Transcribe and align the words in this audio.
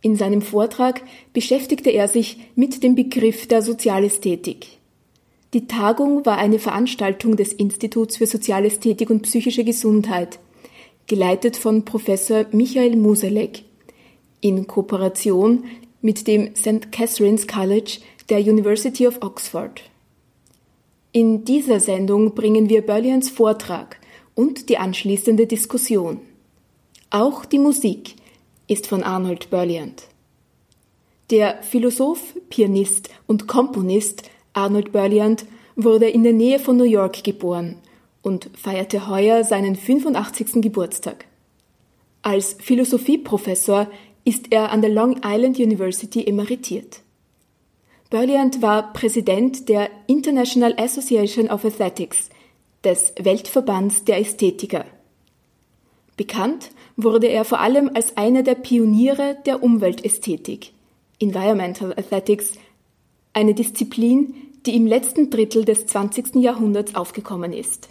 In 0.00 0.16
seinem 0.16 0.42
Vortrag 0.42 1.02
beschäftigte 1.32 1.90
er 1.90 2.08
sich 2.08 2.38
mit 2.56 2.82
dem 2.82 2.96
Begriff 2.96 3.46
der 3.46 3.62
Sozialästhetik. 3.62 4.66
Die 5.54 5.68
Tagung 5.68 6.26
war 6.26 6.38
eine 6.38 6.58
Veranstaltung 6.58 7.36
des 7.36 7.52
Instituts 7.52 8.16
für 8.16 8.26
Sozialästhetik 8.26 9.08
und 9.08 9.22
psychische 9.22 9.62
Gesundheit, 9.62 10.40
geleitet 11.06 11.56
von 11.56 11.84
Professor 11.84 12.46
Michael 12.50 12.96
Muselek, 12.96 13.62
in 14.40 14.66
Kooperation 14.66 15.64
mit 16.00 16.26
dem 16.26 16.56
St. 16.56 16.90
Catherine's 16.90 17.46
College 17.46 18.00
der 18.28 18.40
University 18.40 19.06
of 19.06 19.22
Oxford. 19.22 19.82
In 21.12 21.44
dieser 21.44 21.78
Sendung 21.78 22.34
bringen 22.34 22.68
wir 22.68 22.82
Berlians 22.82 23.30
Vortrag 23.30 24.00
und 24.34 24.68
die 24.68 24.78
anschließende 24.78 25.46
Diskussion. 25.46 26.20
Auch 27.14 27.44
die 27.44 27.58
Musik 27.58 28.14
ist 28.68 28.86
von 28.86 29.02
Arnold 29.02 29.50
Berliand. 29.50 30.04
Der 31.30 31.62
Philosoph, 31.62 32.34
Pianist 32.48 33.10
und 33.26 33.46
Komponist 33.46 34.30
Arnold 34.54 34.92
Berliand 34.92 35.44
wurde 35.76 36.08
in 36.08 36.22
der 36.22 36.32
Nähe 36.32 36.58
von 36.58 36.78
New 36.78 36.84
York 36.84 37.22
geboren 37.22 37.76
und 38.22 38.48
feierte 38.54 39.08
heuer 39.08 39.44
seinen 39.44 39.76
85. 39.76 40.62
Geburtstag. 40.62 41.26
Als 42.22 42.56
Philosophieprofessor 42.58 43.88
ist 44.24 44.46
er 44.50 44.70
an 44.70 44.80
der 44.80 44.90
Long 44.90 45.20
Island 45.22 45.58
University 45.58 46.24
emeritiert. 46.24 47.02
Berliand 48.08 48.62
war 48.62 48.94
Präsident 48.94 49.68
der 49.68 49.90
International 50.06 50.74
Association 50.78 51.50
of 51.50 51.62
Aesthetics, 51.66 52.30
des 52.84 53.12
Weltverbands 53.20 54.04
der 54.04 54.18
Ästhetiker. 54.18 54.86
Bekannt 56.16 56.70
wurde 56.96 57.28
er 57.28 57.44
vor 57.44 57.60
allem 57.60 57.90
als 57.94 58.16
einer 58.16 58.42
der 58.42 58.54
Pioniere 58.54 59.36
der 59.46 59.62
Umweltästhetik, 59.62 60.72
Environmental 61.18 61.92
Aesthetics, 61.92 62.52
eine 63.32 63.54
Disziplin, 63.54 64.34
die 64.66 64.76
im 64.76 64.86
letzten 64.86 65.30
Drittel 65.30 65.64
des 65.64 65.86
20. 65.86 66.36
Jahrhunderts 66.36 66.94
aufgekommen 66.94 67.52
ist. 67.52 67.88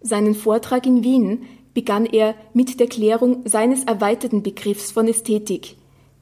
Seinen 0.00 0.34
Vortrag 0.34 0.86
in 0.86 1.04
Wien 1.04 1.44
begann 1.74 2.06
er 2.06 2.34
mit 2.52 2.80
der 2.80 2.86
Klärung 2.86 3.42
seines 3.44 3.84
erweiterten 3.84 4.42
Begriffs 4.42 4.90
von 4.90 5.08
Ästhetik, 5.08 5.76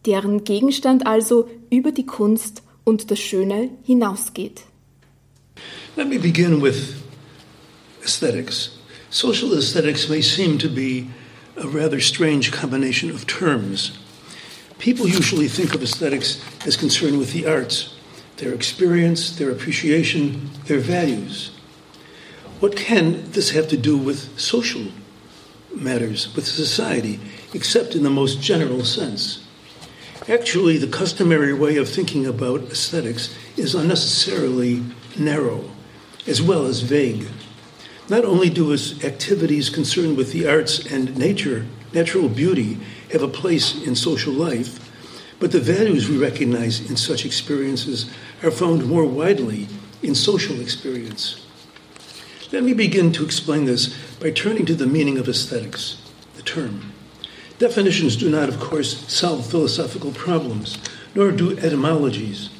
deren 0.06 0.44
Gegenstand 0.44 1.06
also 1.06 1.48
über 1.70 1.92
die 1.92 2.06
Kunst 2.06 2.62
und 2.84 3.10
das 3.10 3.18
Schöne 3.18 3.70
hinausgeht. 3.82 4.62
Let 5.96 6.08
me 6.08 6.18
begin 6.18 6.62
with 6.62 6.94
aesthetics. 8.02 8.70
Social 9.10 9.52
aesthetics 9.54 10.08
may 10.08 10.22
seem 10.22 10.58
to 10.58 10.68
be 10.68 11.06
a 11.60 11.68
rather 11.68 12.00
strange 12.00 12.50
combination 12.50 13.10
of 13.10 13.26
terms. 13.26 13.98
People 14.78 15.06
usually 15.06 15.46
think 15.46 15.74
of 15.74 15.82
aesthetics 15.82 16.42
as 16.66 16.76
concerned 16.76 17.18
with 17.18 17.32
the 17.32 17.46
arts, 17.46 17.94
their 18.38 18.54
experience, 18.54 19.36
their 19.36 19.50
appreciation, 19.50 20.50
their 20.64 20.78
values. 20.78 21.50
What 22.60 22.76
can 22.76 23.30
this 23.32 23.50
have 23.50 23.68
to 23.68 23.76
do 23.76 23.98
with 23.98 24.38
social 24.40 24.86
matters, 25.74 26.34
with 26.34 26.46
society, 26.46 27.20
except 27.52 27.94
in 27.94 28.04
the 28.04 28.10
most 28.10 28.40
general 28.40 28.84
sense? 28.84 29.44
Actually, 30.28 30.78
the 30.78 30.86
customary 30.86 31.52
way 31.52 31.76
of 31.76 31.88
thinking 31.88 32.26
about 32.26 32.62
aesthetics 32.64 33.36
is 33.58 33.74
unnecessarily 33.74 34.82
narrow, 35.18 35.70
as 36.26 36.40
well 36.40 36.64
as 36.64 36.80
vague. 36.80 37.26
Not 38.10 38.24
only 38.24 38.50
do 38.50 38.70
his 38.70 39.04
activities 39.04 39.70
concerned 39.70 40.16
with 40.16 40.32
the 40.32 40.48
arts 40.48 40.84
and 40.84 41.16
nature, 41.16 41.64
natural 41.92 42.28
beauty, 42.28 42.76
have 43.12 43.22
a 43.22 43.28
place 43.28 43.86
in 43.86 43.94
social 43.94 44.32
life, 44.32 44.90
but 45.38 45.52
the 45.52 45.60
values 45.60 46.08
we 46.08 46.18
recognize 46.18 46.90
in 46.90 46.96
such 46.96 47.24
experiences 47.24 48.10
are 48.42 48.50
found 48.50 48.84
more 48.84 49.04
widely 49.04 49.68
in 50.02 50.16
social 50.16 50.60
experience. 50.60 51.46
Let 52.50 52.64
me 52.64 52.72
begin 52.74 53.12
to 53.12 53.24
explain 53.24 53.66
this 53.66 53.96
by 54.18 54.32
turning 54.32 54.66
to 54.66 54.74
the 54.74 54.88
meaning 54.88 55.16
of 55.16 55.28
aesthetics, 55.28 56.02
the 56.34 56.42
term. 56.42 56.92
Definitions 57.60 58.16
do 58.16 58.28
not, 58.28 58.48
of 58.48 58.58
course, 58.58 59.06
solve 59.06 59.46
philosophical 59.46 60.10
problems, 60.10 60.78
nor 61.14 61.30
do 61.30 61.56
etymologies. 61.58 62.50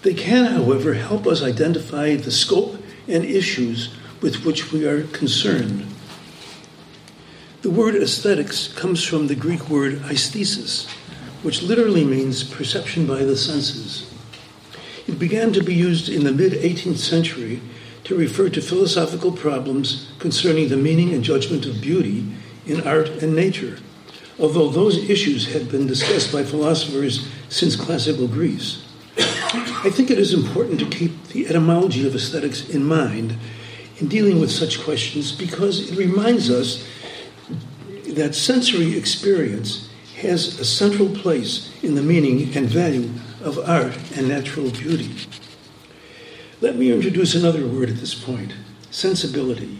They 0.00 0.14
can, 0.14 0.46
however, 0.46 0.94
help 0.94 1.26
us 1.26 1.42
identify 1.42 2.16
the 2.16 2.30
scope 2.30 2.82
and 3.06 3.22
issues 3.22 3.94
with 4.24 4.42
which 4.42 4.72
we 4.72 4.86
are 4.86 5.02
concerned. 5.08 5.86
The 7.60 7.68
word 7.68 7.94
aesthetics 7.94 8.72
comes 8.72 9.04
from 9.04 9.26
the 9.26 9.34
Greek 9.34 9.68
word 9.68 10.00
aesthesis, 10.10 10.88
which 11.42 11.62
literally 11.62 12.06
means 12.06 12.42
perception 12.42 13.06
by 13.06 13.22
the 13.22 13.36
senses. 13.36 14.10
It 15.06 15.18
began 15.18 15.52
to 15.52 15.62
be 15.62 15.74
used 15.74 16.08
in 16.08 16.24
the 16.24 16.32
mid 16.32 16.54
18th 16.54 16.96
century 16.96 17.60
to 18.04 18.16
refer 18.16 18.48
to 18.48 18.62
philosophical 18.62 19.30
problems 19.30 20.10
concerning 20.18 20.70
the 20.70 20.78
meaning 20.78 21.12
and 21.12 21.22
judgment 21.22 21.66
of 21.66 21.82
beauty 21.82 22.24
in 22.64 22.80
art 22.80 23.10
and 23.10 23.36
nature, 23.36 23.76
although 24.38 24.70
those 24.70 25.10
issues 25.10 25.52
had 25.52 25.70
been 25.70 25.86
discussed 25.86 26.32
by 26.32 26.42
philosophers 26.42 27.28
since 27.50 27.76
classical 27.76 28.26
Greece. 28.26 28.86
I 29.18 29.90
think 29.92 30.10
it 30.10 30.18
is 30.18 30.32
important 30.32 30.80
to 30.80 30.88
keep 30.88 31.28
the 31.28 31.46
etymology 31.46 32.06
of 32.06 32.14
aesthetics 32.14 32.66
in 32.70 32.86
mind 32.86 33.36
in 33.98 34.08
dealing 34.08 34.40
with 34.40 34.50
such 34.50 34.82
questions 34.82 35.32
because 35.32 35.90
it 35.90 35.96
reminds 35.96 36.50
us 36.50 36.86
that 38.08 38.34
sensory 38.34 38.96
experience 38.96 39.88
has 40.16 40.58
a 40.58 40.64
central 40.64 41.08
place 41.08 41.70
in 41.82 41.94
the 41.94 42.02
meaning 42.02 42.54
and 42.56 42.68
value 42.68 43.10
of 43.42 43.58
art 43.58 43.96
and 44.16 44.28
natural 44.28 44.70
beauty. 44.70 45.14
Let 46.60 46.76
me 46.76 46.92
introduce 46.92 47.34
another 47.34 47.66
word 47.66 47.90
at 47.90 47.96
this 47.96 48.14
point 48.14 48.54
sensibility. 48.90 49.78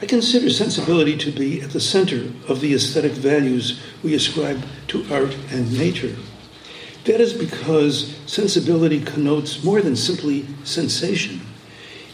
I 0.00 0.06
consider 0.06 0.50
sensibility 0.50 1.16
to 1.16 1.30
be 1.30 1.62
at 1.62 1.70
the 1.70 1.80
center 1.80 2.32
of 2.48 2.60
the 2.60 2.74
aesthetic 2.74 3.12
values 3.12 3.80
we 4.02 4.14
ascribe 4.14 4.64
to 4.88 5.06
art 5.14 5.36
and 5.52 5.78
nature. 5.78 6.16
That 7.04 7.20
is 7.20 7.32
because 7.32 8.16
sensibility 8.26 9.00
connotes 9.00 9.62
more 9.62 9.80
than 9.80 9.94
simply 9.94 10.46
sensation. 10.64 11.40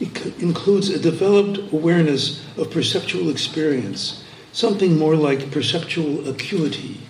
It 0.00 0.38
includes 0.38 0.90
a 0.90 0.98
developed 0.98 1.72
awareness 1.72 2.44
of 2.56 2.70
perceptual 2.70 3.30
experience, 3.30 4.22
something 4.52 4.96
more 4.96 5.16
like 5.16 5.50
perceptual 5.50 6.28
acuity. 6.28 7.00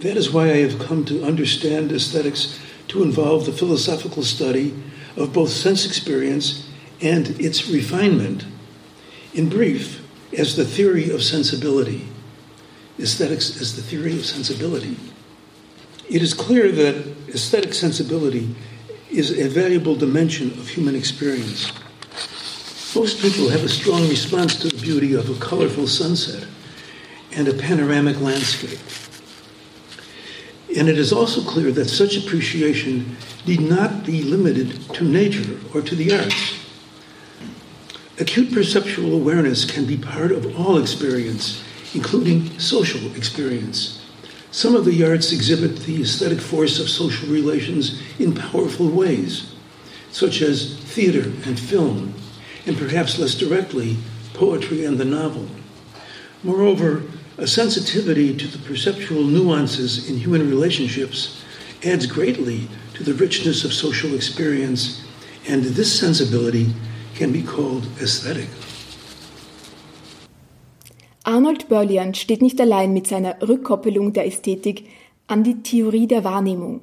That 0.00 0.16
is 0.16 0.30
why 0.30 0.50
I 0.50 0.58
have 0.58 0.78
come 0.78 1.04
to 1.06 1.24
understand 1.24 1.92
aesthetics 1.92 2.58
to 2.88 3.02
involve 3.02 3.46
the 3.46 3.52
philosophical 3.52 4.22
study 4.22 4.74
of 5.16 5.32
both 5.32 5.50
sense 5.50 5.86
experience 5.86 6.68
and 7.00 7.40
its 7.40 7.68
refinement. 7.68 8.46
In 9.34 9.48
brief, 9.48 10.02
as 10.36 10.56
the 10.56 10.64
theory 10.64 11.10
of 11.10 11.22
sensibility. 11.22 12.06
Aesthetics 12.98 13.60
as 13.60 13.76
the 13.76 13.82
theory 13.82 14.12
of 14.14 14.24
sensibility. 14.24 14.96
It 16.08 16.22
is 16.22 16.34
clear 16.34 16.70
that 16.72 17.06
aesthetic 17.28 17.74
sensibility 17.74 18.54
is 19.10 19.38
a 19.38 19.48
valuable 19.48 19.94
dimension 19.94 20.50
of 20.52 20.68
human 20.68 20.94
experience. 20.94 21.72
Most 22.94 23.20
people 23.20 23.48
have 23.50 23.62
a 23.62 23.68
strong 23.68 24.08
response 24.08 24.56
to 24.56 24.68
the 24.68 24.82
beauty 24.82 25.14
of 25.14 25.28
a 25.30 25.38
colorful 25.44 25.86
sunset 25.86 26.46
and 27.32 27.46
a 27.46 27.54
panoramic 27.54 28.20
landscape. 28.20 28.78
And 30.76 30.88
it 30.88 30.98
is 30.98 31.12
also 31.12 31.42
clear 31.42 31.70
that 31.72 31.88
such 31.88 32.16
appreciation 32.16 33.16
need 33.46 33.60
not 33.60 34.04
be 34.04 34.22
limited 34.22 34.80
to 34.94 35.04
nature 35.04 35.58
or 35.74 35.82
to 35.82 35.94
the 35.94 36.16
arts. 36.16 36.58
Acute 38.18 38.52
perceptual 38.52 39.14
awareness 39.14 39.70
can 39.70 39.84
be 39.84 39.98
part 39.98 40.32
of 40.32 40.58
all 40.58 40.78
experience, 40.78 41.62
including 41.94 42.58
social 42.58 43.14
experience. 43.14 44.05
Some 44.50 44.74
of 44.74 44.84
the 44.84 45.04
arts 45.04 45.32
exhibit 45.32 45.80
the 45.80 46.02
aesthetic 46.02 46.40
force 46.40 46.78
of 46.78 46.88
social 46.88 47.28
relations 47.28 48.00
in 48.18 48.34
powerful 48.34 48.88
ways, 48.88 49.54
such 50.10 50.40
as 50.40 50.76
theater 50.78 51.32
and 51.44 51.58
film, 51.58 52.14
and 52.66 52.76
perhaps 52.76 53.18
less 53.18 53.34
directly, 53.34 53.96
poetry 54.34 54.84
and 54.84 54.98
the 54.98 55.04
novel. 55.04 55.48
Moreover, 56.42 57.02
A 57.38 57.46
sensitivity 57.46 58.34
to 58.34 58.46
the 58.46 58.56
perceptual 58.58 59.22
nuances 59.22 60.08
in 60.08 60.16
human 60.16 60.48
relationships 60.48 61.42
adds 61.84 62.06
greatly 62.06 62.66
to 62.94 63.04
the 63.04 63.12
richness 63.12 63.62
of 63.62 63.74
social 63.74 64.14
experience, 64.14 65.04
and 65.46 65.62
this 65.62 66.00
sensibility 66.00 66.72
can 67.14 67.32
be 67.32 67.42
called 67.42 67.86
aesthetic. 68.00 68.48
Arnold 71.26 71.68
Berliand 71.68 72.16
steht 72.16 72.40
nicht 72.40 72.60
allein 72.60 72.92
mit 72.92 73.08
seiner 73.08 73.42
Rückkoppelung 73.42 74.12
der 74.12 74.26
Ästhetik 74.26 74.84
an 75.26 75.42
die 75.42 75.60
Theorie 75.60 76.06
der 76.06 76.22
Wahrnehmung. 76.22 76.82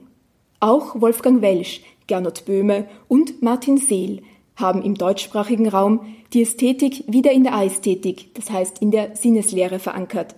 Auch 0.60 1.00
Wolfgang 1.00 1.42
Welsch, 1.42 1.80
Gernot 2.08 2.44
Böhme 2.44 2.86
und 3.08 3.42
Martin 3.42 3.78
Seel 3.78 4.22
haben 4.58 4.84
im 4.84 4.96
deutschsprachigen 4.96 5.70
Raum 5.70 6.02
die 6.34 6.42
Ästhetik 6.42 7.06
wieder 7.08 7.32
in 7.32 7.46
der 7.46 7.54
Ästhetik, 7.54 8.34
das 8.34 8.52
heißt 8.52 8.82
in 8.82 8.92
der 8.92 9.16
Sinneslehre 9.16 9.80
verankert. 9.80 10.36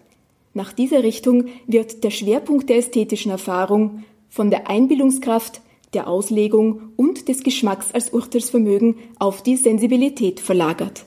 Nach 0.53 0.71
dieser 0.71 1.01
Richtung 1.01 1.45
wird 1.65 2.03
der 2.03 2.11
Schwerpunkt 2.11 2.69
der 2.69 2.77
ästhetischen 2.77 3.31
Erfahrung 3.31 4.03
von 4.29 4.51
der 4.51 4.69
Einbildungskraft, 4.69 5.61
der 5.95 6.07
Auslegung 6.07 6.91
und 6.95 7.27
des 7.27 7.41
Geschmacks 7.41 7.91
als 7.91 8.11
Urteilsvermögen 8.11 8.97
auf 9.17 9.41
die 9.41 9.55
Sensibilität 9.55 10.39
verlagert. 10.39 11.05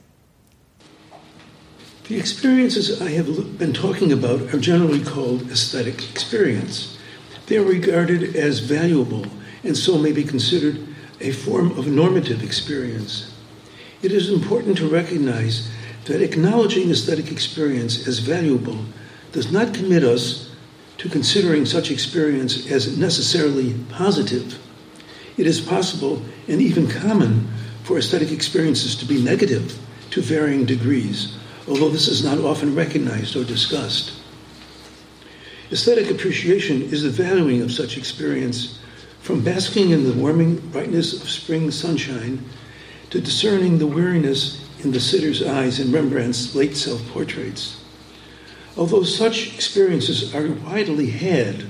The 2.09 2.19
experiences 2.19 3.03
I 3.03 3.11
have 3.11 3.59
been 3.59 3.75
talking 3.75 4.13
about 4.13 4.55
are 4.55 4.59
generally 4.59 5.05
called 5.05 5.51
aesthetic 5.51 6.11
experience. 6.11 6.97
They 7.49 7.59
are 7.59 7.63
regarded 7.63 8.35
as 8.35 8.61
valuable 8.61 9.27
and 9.63 9.77
so 9.77 9.99
may 9.99 10.13
be 10.13 10.25
considered 10.25 10.81
a 11.21 11.33
form 11.33 11.79
of 11.79 11.87
normative 11.87 12.43
experience. 12.43 13.31
It 14.01 14.11
is 14.11 14.31
important 14.31 14.79
to 14.79 14.89
recognize 14.89 15.71
that 16.07 16.23
acknowledging 16.23 16.91
aesthetic 16.91 17.31
experience 17.31 18.09
as 18.09 18.21
valuable 18.21 18.87
does 19.33 19.53
not 19.53 19.75
commit 19.75 20.03
us 20.03 20.51
to 20.97 21.11
considering 21.11 21.67
such 21.67 21.91
experience 21.91 22.71
as 22.71 22.97
necessarily 22.97 23.75
positive. 23.91 24.59
It 25.37 25.47
is 25.47 25.61
possible 25.61 26.23
and 26.49 26.63
even 26.63 26.89
common 26.89 27.49
for 27.83 27.99
aesthetic 27.99 28.33
experiences 28.33 28.97
to 28.97 29.05
be 29.05 29.23
negative 29.23 29.79
to 30.13 30.23
varying 30.23 30.65
degrees 30.65 31.37
although 31.69 31.89
this 31.89 32.09
is 32.09 32.25
not 32.25 32.39
often 32.39 32.75
recognized 32.75 33.37
or 33.37 33.45
discussed. 33.45 34.13
Aesthetic 35.71 36.11
appreciation 36.11 36.83
is 36.83 37.03
the 37.03 37.11
valuing 37.11 37.61
of 37.61 37.73
such 37.73 37.99
experience 37.99 38.79
from 39.21 39.45
basking 39.45 39.91
in 39.91 40.05
the 40.05 40.15
warming 40.15 40.57
brightness 40.71 41.21
of 41.21 41.29
spring 41.29 41.71
sunshine 41.71 42.43
to 43.11 43.21
discerning 43.21 43.79
the 43.79 43.87
weariness 43.87 44.67
in 44.83 44.93
the 44.93 45.01
sitter's 45.01 45.43
eyes 45.43 45.79
in 45.79 45.93
Rembrandt's 45.93 46.55
late 46.55 46.77
self 46.77 47.07
portraits. 47.09 47.85
Although 48.77 49.03
such 49.03 49.55
experiences 49.55 50.35
are 50.35 50.51
widely 50.51 51.11
had, 51.11 51.65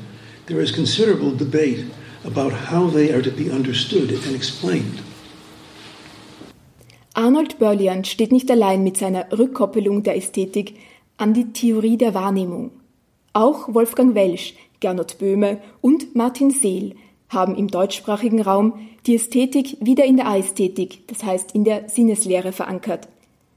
there 0.46 0.60
is 0.60 0.70
considerable 0.70 1.34
debate 1.34 1.86
about 2.24 2.52
how 2.52 2.88
they 2.88 3.12
are 3.12 3.22
to 3.22 3.30
be 3.30 3.50
understood 3.50 4.10
and 4.10 4.36
explained. 4.36 5.02
Arnold 7.14 7.58
Berliand 7.58 8.06
steht 8.06 8.32
nicht 8.32 8.50
allein 8.50 8.84
mit 8.84 8.96
seiner 8.96 9.26
Rückkoppelung 9.36 10.02
der 10.02 10.16
Ästhetik 10.16 10.74
an 11.16 11.34
die 11.34 11.52
Theorie 11.52 11.96
der 11.96 12.14
Wahrnehmung. 12.14 12.70
Auch 13.32 13.74
Wolfgang 13.74 14.14
Welsch, 14.14 14.54
Gernot 14.80 15.18
Böhme 15.18 15.58
und 15.80 16.14
Martin 16.14 16.50
Seel 16.50 16.94
haben 17.28 17.56
im 17.56 17.68
deutschsprachigen 17.68 18.40
Raum 18.40 18.74
die 19.06 19.16
Ästhetik 19.16 19.76
wieder 19.80 20.04
in 20.04 20.16
der 20.16 20.26
Ästhetik, 20.34 21.06
das 21.08 21.24
heißt 21.24 21.54
in 21.54 21.64
der 21.64 21.88
Sinneslehre 21.88 22.52
verankert. 22.52 23.08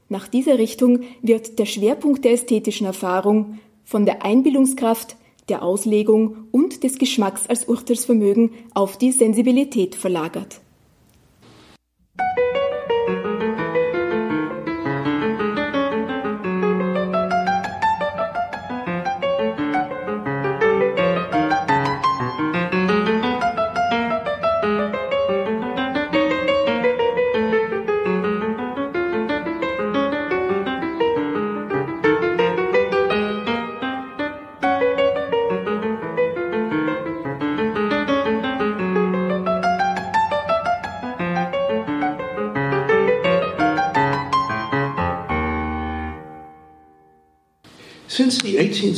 Nach 0.08 0.28
dieser 0.28 0.58
Richtung 0.58 1.00
wird 1.22 1.58
der 1.58 1.66
Schwerpunkt 1.66 2.24
der 2.24 2.32
ästhetischen 2.32 2.86
Erfahrung 2.86 3.58
von 3.84 4.04
der 4.04 4.24
Einbildungskraft, 4.24 5.16
der 5.48 5.62
Auslegung 5.62 6.48
und 6.50 6.84
des 6.84 6.98
Geschmacks 6.98 7.46
als 7.46 7.66
Urteilsvermögen 7.66 8.50
auf 8.74 8.98
die 8.98 9.12
Sensibilität 9.12 9.94
verlagert. 9.94 10.60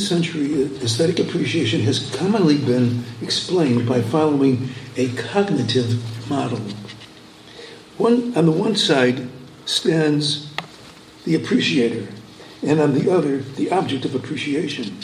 Century, 0.07 0.63
aesthetic 0.81 1.19
appreciation 1.19 1.81
has 1.81 2.15
commonly 2.15 2.57
been 2.57 3.03
explained 3.21 3.87
by 3.87 4.01
following 4.01 4.69
a 4.97 5.09
cognitive 5.15 6.29
model. 6.29 6.61
One, 7.97 8.35
on 8.37 8.45
the 8.45 8.51
one 8.51 8.75
side 8.75 9.27
stands 9.65 10.53
the 11.23 11.35
appreciator, 11.35 12.07
and 12.61 12.79
on 12.79 12.93
the 12.93 13.11
other, 13.11 13.39
the 13.39 13.71
object 13.71 14.05
of 14.05 14.15
appreciation. 14.15 14.97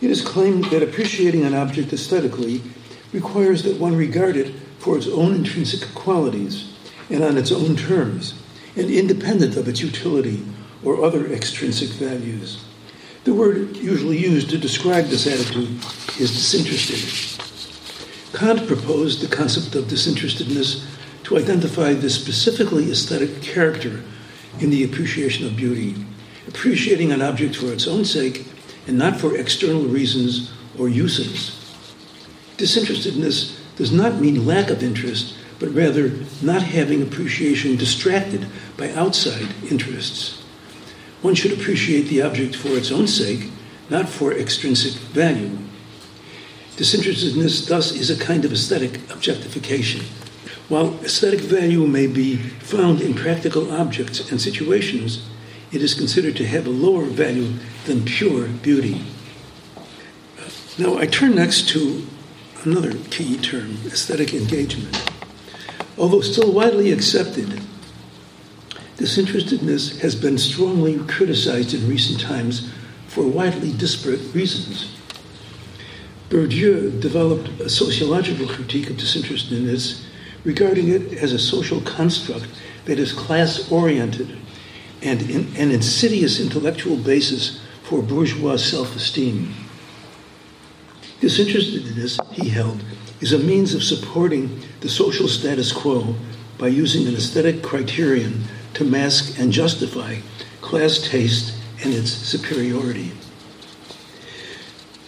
It 0.00 0.10
is 0.10 0.22
claimed 0.22 0.64
that 0.66 0.82
appreciating 0.82 1.44
an 1.44 1.54
object 1.54 1.92
aesthetically 1.92 2.62
requires 3.12 3.62
that 3.62 3.78
one 3.78 3.96
regard 3.96 4.36
it 4.36 4.54
for 4.78 4.96
its 4.96 5.06
own 5.06 5.34
intrinsic 5.34 5.94
qualities 5.94 6.72
and 7.08 7.22
on 7.22 7.38
its 7.38 7.52
own 7.52 7.76
terms, 7.76 8.34
and 8.74 8.90
independent 8.90 9.56
of 9.56 9.68
its 9.68 9.80
utility 9.80 10.44
or 10.82 11.04
other 11.04 11.26
extrinsic 11.26 11.90
values. 11.90 12.64
The 13.24 13.34
word 13.34 13.76
usually 13.76 14.18
used 14.18 14.50
to 14.50 14.58
describe 14.58 15.06
this 15.06 15.28
attitude 15.28 15.68
is 16.18 16.32
disinterested. 16.32 17.38
Kant 18.32 18.66
proposed 18.66 19.20
the 19.20 19.34
concept 19.34 19.76
of 19.76 19.86
disinterestedness 19.86 20.84
to 21.24 21.38
identify 21.38 21.92
the 21.92 22.10
specifically 22.10 22.90
aesthetic 22.90 23.40
character 23.40 24.02
in 24.58 24.70
the 24.70 24.82
appreciation 24.82 25.46
of 25.46 25.56
beauty, 25.56 25.94
appreciating 26.48 27.12
an 27.12 27.22
object 27.22 27.54
for 27.54 27.72
its 27.72 27.86
own 27.86 28.04
sake 28.04 28.44
and 28.88 28.98
not 28.98 29.20
for 29.20 29.36
external 29.36 29.84
reasons 29.84 30.52
or 30.76 30.88
uses. 30.88 31.58
Disinterestedness 32.56 33.56
does 33.76 33.92
not 33.92 34.20
mean 34.20 34.44
lack 34.44 34.68
of 34.68 34.82
interest, 34.82 35.36
but 35.60 35.72
rather 35.72 36.10
not 36.42 36.62
having 36.62 37.02
appreciation 37.02 37.76
distracted 37.76 38.48
by 38.76 38.90
outside 38.94 39.46
interests. 39.70 40.41
One 41.22 41.34
should 41.34 41.52
appreciate 41.52 42.02
the 42.08 42.22
object 42.22 42.56
for 42.56 42.68
its 42.70 42.90
own 42.90 43.06
sake, 43.06 43.50
not 43.88 44.08
for 44.08 44.32
extrinsic 44.32 44.94
value. 44.94 45.56
Disinterestedness, 46.76 47.66
thus, 47.68 47.92
is 47.92 48.10
a 48.10 48.18
kind 48.18 48.44
of 48.44 48.52
aesthetic 48.52 49.08
objectification. 49.10 50.04
While 50.68 50.98
aesthetic 51.04 51.40
value 51.40 51.86
may 51.86 52.06
be 52.06 52.36
found 52.36 53.00
in 53.00 53.14
practical 53.14 53.72
objects 53.72 54.30
and 54.30 54.40
situations, 54.40 55.28
it 55.70 55.82
is 55.82 55.94
considered 55.94 56.36
to 56.36 56.46
have 56.46 56.66
a 56.66 56.70
lower 56.70 57.04
value 57.04 57.52
than 57.84 58.04
pure 58.04 58.48
beauty. 58.48 59.04
Now, 60.78 60.96
I 60.96 61.06
turn 61.06 61.34
next 61.34 61.68
to 61.70 62.06
another 62.64 62.94
key 63.10 63.36
term 63.36 63.76
aesthetic 63.86 64.34
engagement. 64.34 64.96
Although 65.98 66.22
still 66.22 66.52
widely 66.52 66.90
accepted, 66.90 67.60
Disinterestedness 68.96 70.00
has 70.00 70.14
been 70.14 70.38
strongly 70.38 70.98
criticized 71.06 71.74
in 71.74 71.88
recent 71.88 72.20
times 72.20 72.70
for 73.06 73.26
widely 73.26 73.72
disparate 73.72 74.34
reasons. 74.34 74.96
Bourdieu 76.28 76.98
developed 77.00 77.48
a 77.60 77.68
sociological 77.68 78.46
critique 78.46 78.88
of 78.88 78.96
disinterestedness, 78.96 80.06
regarding 80.44 80.88
it 80.88 81.12
as 81.14 81.32
a 81.32 81.38
social 81.38 81.80
construct 81.82 82.48
that 82.84 82.98
is 82.98 83.12
class 83.12 83.70
oriented 83.70 84.36
and 85.02 85.22
in, 85.22 85.54
an 85.56 85.70
insidious 85.70 86.40
intellectual 86.40 86.96
basis 86.96 87.60
for 87.82 88.02
bourgeois 88.02 88.56
self 88.56 88.96
esteem. 88.96 89.54
Disinterestedness, 91.20 92.18
he 92.32 92.48
held, 92.48 92.82
is 93.20 93.32
a 93.32 93.38
means 93.38 93.74
of 93.74 93.82
supporting 93.82 94.60
the 94.80 94.88
social 94.88 95.28
status 95.28 95.70
quo 95.70 96.14
by 96.58 96.68
using 96.68 97.06
an 97.06 97.14
aesthetic 97.14 97.62
criterion 97.62 98.44
to 98.74 98.84
mask 98.84 99.38
and 99.38 99.52
justify 99.52 100.16
class 100.60 100.98
taste 100.98 101.54
and 101.82 101.92
its 101.92 102.10
superiority. 102.10 103.12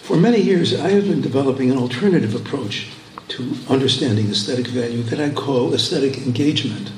For 0.03 0.17
many 0.17 0.41
years, 0.41 0.79
I 0.79 0.91
have 0.91 1.05
been 1.05 1.23
developing 1.23 1.71
an 1.71 1.79
alternative 1.79 2.35
approach 2.35 2.91
to 3.29 3.55
understanding 3.69 4.29
aesthetic 4.29 4.67
value 4.67 5.03
that 5.05 5.21
I 5.21 5.31
call 5.31 5.73
aesthetic 5.73 6.19
engagement. 6.19 6.93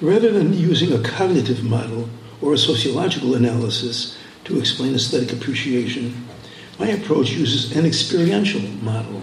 Rather 0.00 0.30
than 0.30 0.52
using 0.52 0.92
a 0.92 1.02
cognitive 1.02 1.64
model 1.64 2.08
or 2.40 2.52
a 2.52 2.58
sociological 2.58 3.34
analysis 3.34 4.16
to 4.44 4.58
explain 4.58 4.94
aesthetic 4.94 5.32
appreciation, 5.32 6.26
my 6.78 6.88
approach 6.88 7.30
uses 7.30 7.76
an 7.76 7.86
experiential 7.86 8.60
model. 8.82 9.22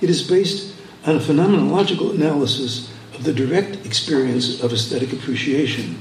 It 0.00 0.10
is 0.10 0.28
based 0.28 0.74
on 1.06 1.16
a 1.16 1.20
phenomenological 1.20 2.14
analysis 2.14 2.90
the 3.20 3.32
direct 3.34 3.84
experience 3.84 4.62
of 4.62 4.72
aesthetic 4.72 5.12
appreciation, 5.12 5.98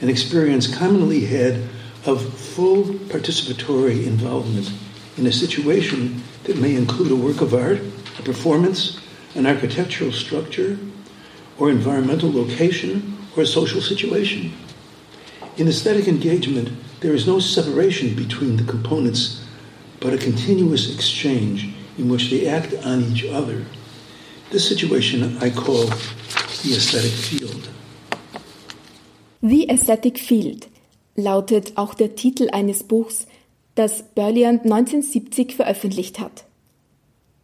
an 0.00 0.08
experience 0.08 0.66
commonly 0.66 1.26
had 1.26 1.62
of 2.06 2.38
full 2.38 2.84
participatory 2.84 4.06
involvement 4.06 4.72
in 5.18 5.26
a 5.26 5.32
situation 5.32 6.22
that 6.44 6.56
may 6.56 6.74
include 6.74 7.12
a 7.12 7.16
work 7.16 7.42
of 7.42 7.52
art, 7.52 7.80
a 8.18 8.22
performance, 8.22 8.98
an 9.34 9.46
architectural 9.46 10.10
structure, 10.10 10.78
or 11.58 11.70
environmental 11.70 12.32
location, 12.32 13.16
or 13.36 13.42
a 13.42 13.46
social 13.46 13.82
situation. 13.82 14.52
In 15.58 15.68
aesthetic 15.68 16.08
engagement, 16.08 16.70
there 17.00 17.14
is 17.14 17.26
no 17.26 17.40
separation 17.40 18.14
between 18.14 18.56
the 18.56 18.64
components, 18.64 19.44
but 20.00 20.14
a 20.14 20.18
continuous 20.18 20.94
exchange 20.94 21.74
in 21.98 22.08
which 22.08 22.30
they 22.30 22.48
act 22.48 22.72
on 22.84 23.02
each 23.02 23.24
other. 23.26 23.64
This 24.50 24.66
situation 24.66 25.36
I 25.38 25.50
call 25.50 25.90
the 26.64 26.76
aesthetic 26.76 27.12
field. 27.12 27.68
The 29.42 29.68
Aesthetic 29.68 30.18
Field 30.18 30.68
lautet 31.14 31.72
auch 31.76 31.92
der 31.92 32.14
Titel 32.14 32.48
eines 32.52 32.84
Buchs, 32.84 33.26
das 33.74 34.02
Berliand 34.14 34.64
1970 34.64 35.56
veröffentlicht 35.56 36.20
hat. 36.20 36.46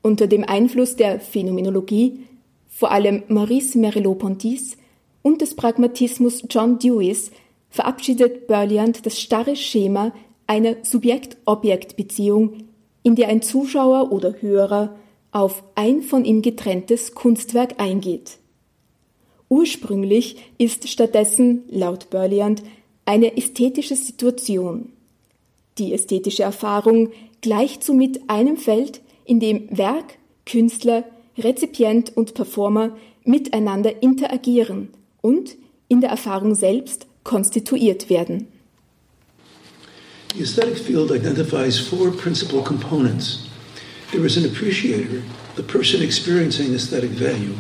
Unter 0.01 0.27
dem 0.27 0.45
Einfluss 0.45 0.97
der 0.97 1.21
Phänomenologie, 1.21 2.21
vor 2.71 2.93
allem 2.93 3.25
Maurice 3.29 3.77
Merleau-Ponty 3.77 4.59
und 5.21 5.43
des 5.43 5.55
Pragmatismus 5.55 6.45
John 6.49 6.79
Deweys 6.79 7.31
verabschiedet 7.69 8.47
Berliand 8.47 9.05
das 9.05 9.21
starre 9.21 9.55
Schema 9.55 10.15
einer 10.47 10.77
Subjekt-Objekt-Beziehung, 10.83 12.65
in 13.03 13.17
der 13.17 13.29
ein 13.29 13.43
Zuschauer 13.43 14.13
oder 14.13 14.41
Hörer 14.41 14.97
auf 15.31 15.63
ein 15.75 16.01
von 16.01 16.25
ihm 16.25 16.41
getrenntes 16.41 17.15
Kunstwerk 17.15 17.79
eingeht. 17.79 18.40
Ursprünglich 19.51 20.37
ist 20.59 20.89
stattdessen, 20.89 21.65
laut 21.69 22.09
Berliand, 22.09 22.63
eine 23.05 23.37
ästhetische 23.37 23.97
Situation. 23.97 24.93
Die 25.77 25.93
ästhetische 25.93 26.45
Erfahrung 26.45 27.11
gleicht 27.41 27.83
somit 27.83 28.21
einem 28.29 28.57
Feld, 28.57 29.01
in 29.25 29.41
dem 29.41 29.77
Werk, 29.77 30.19
Künstler, 30.47 31.05
Rezipient 31.37 32.17
und 32.17 32.35
Performer 32.35 32.97
miteinander 33.25 34.03
interagieren 34.03 34.89
und 35.21 35.57
in 35.89 36.01
der 36.01 36.11
Erfahrung 36.11 36.55
selbst 36.55 37.07
konstituiert 37.25 38.09
werden. 38.09 38.47
The 40.37 40.43
aesthetic 40.43 40.79
field 40.79 41.11
identifies 41.11 41.77
four 41.77 42.13
principal 42.13 42.63
components. 42.63 43.49
There 44.13 44.25
is 44.25 44.37
an 44.37 44.45
appreciator, 44.45 45.23
the 45.57 45.63
person 45.63 46.03
experiencing 46.03 46.73
aesthetic 46.73 47.11
value. 47.11 47.55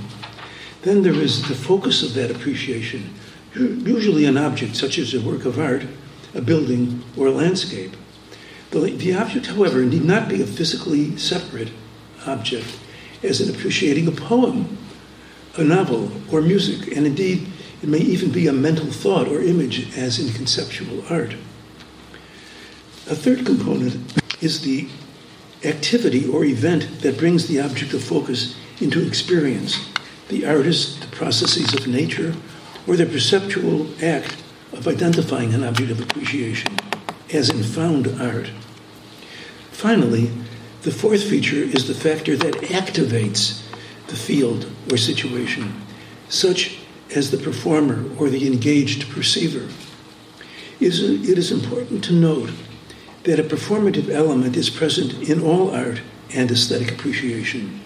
Then 0.82 1.02
there 1.02 1.14
is 1.14 1.46
the 1.46 1.54
focus 1.54 2.02
of 2.02 2.14
that 2.14 2.30
appreciation, 2.30 3.12
usually 3.54 4.24
an 4.24 4.38
object 4.38 4.76
such 4.76 4.98
as 4.98 5.12
a 5.12 5.20
work 5.20 5.44
of 5.44 5.58
art, 5.58 5.84
a 6.34 6.40
building, 6.40 7.02
or 7.16 7.26
a 7.26 7.32
landscape. 7.32 7.94
The, 8.70 8.92
the 8.92 9.14
object, 9.14 9.46
however, 9.46 9.82
need 9.82 10.04
not 10.04 10.28
be 10.28 10.40
a 10.40 10.46
physically 10.46 11.16
separate 11.18 11.70
object, 12.26 12.78
as 13.22 13.40
in 13.40 13.54
appreciating 13.54 14.08
a 14.08 14.12
poem, 14.12 14.78
a 15.56 15.64
novel, 15.64 16.10
or 16.32 16.40
music, 16.40 16.96
and 16.96 17.06
indeed 17.06 17.46
it 17.82 17.88
may 17.88 17.98
even 17.98 18.30
be 18.30 18.46
a 18.46 18.52
mental 18.52 18.86
thought 18.86 19.28
or 19.28 19.40
image, 19.40 19.96
as 19.98 20.18
in 20.18 20.32
conceptual 20.32 21.04
art. 21.10 21.34
A 23.08 23.14
third 23.14 23.44
component 23.44 23.96
is 24.40 24.60
the 24.62 24.88
activity 25.64 26.26
or 26.26 26.44
event 26.44 27.02
that 27.02 27.18
brings 27.18 27.46
the 27.46 27.60
object 27.60 27.92
of 27.92 28.02
focus 28.02 28.56
into 28.80 29.06
experience 29.06 29.90
the 30.30 30.46
artist, 30.46 31.00
the 31.00 31.16
processes 31.16 31.74
of 31.74 31.86
nature, 31.86 32.34
or 32.86 32.96
the 32.96 33.04
perceptual 33.04 33.88
act 34.02 34.42
of 34.72 34.88
identifying 34.88 35.52
an 35.52 35.62
object 35.64 35.90
of 35.90 36.00
appreciation, 36.00 36.74
as 37.32 37.50
in 37.50 37.62
found 37.62 38.06
art. 38.20 38.50
Finally, 39.70 40.30
the 40.82 40.90
fourth 40.90 41.22
feature 41.22 41.56
is 41.56 41.86
the 41.86 41.94
factor 41.94 42.36
that 42.36 42.54
activates 42.54 43.62
the 44.06 44.16
field 44.16 44.70
or 44.90 44.96
situation, 44.96 45.74
such 46.28 46.78
as 47.14 47.30
the 47.30 47.38
performer 47.38 48.04
or 48.16 48.30
the 48.30 48.46
engaged 48.46 49.10
perceiver. 49.10 49.68
It 50.80 51.38
is 51.38 51.50
important 51.50 52.02
to 52.04 52.12
note 52.12 52.50
that 53.24 53.40
a 53.40 53.42
performative 53.42 54.08
element 54.08 54.56
is 54.56 54.70
present 54.70 55.28
in 55.28 55.42
all 55.42 55.74
art 55.74 56.00
and 56.32 56.50
aesthetic 56.50 56.92
appreciation. 56.92 57.80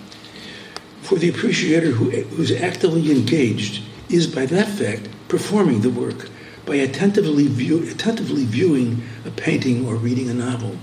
For 1.05 1.17
the 1.17 1.29
appreciator 1.29 1.93
who, 1.93 2.11
who's 2.11 2.51
actively 2.51 3.13
engaged 3.13 3.83
is, 4.09 4.27
by 4.27 4.47
that 4.47 4.69
fact, 4.69 5.09
performing 5.29 5.83
the 5.83 5.91
work 5.91 6.29
by 6.65 6.77
attentively, 6.77 7.47
view, 7.47 7.87
attentively 7.91 8.45
viewing 8.45 9.03
a 9.27 9.31
painting 9.31 9.87
or 9.87 9.97
reading 9.97 10.31
a 10.31 10.35
novel. 10.35 10.79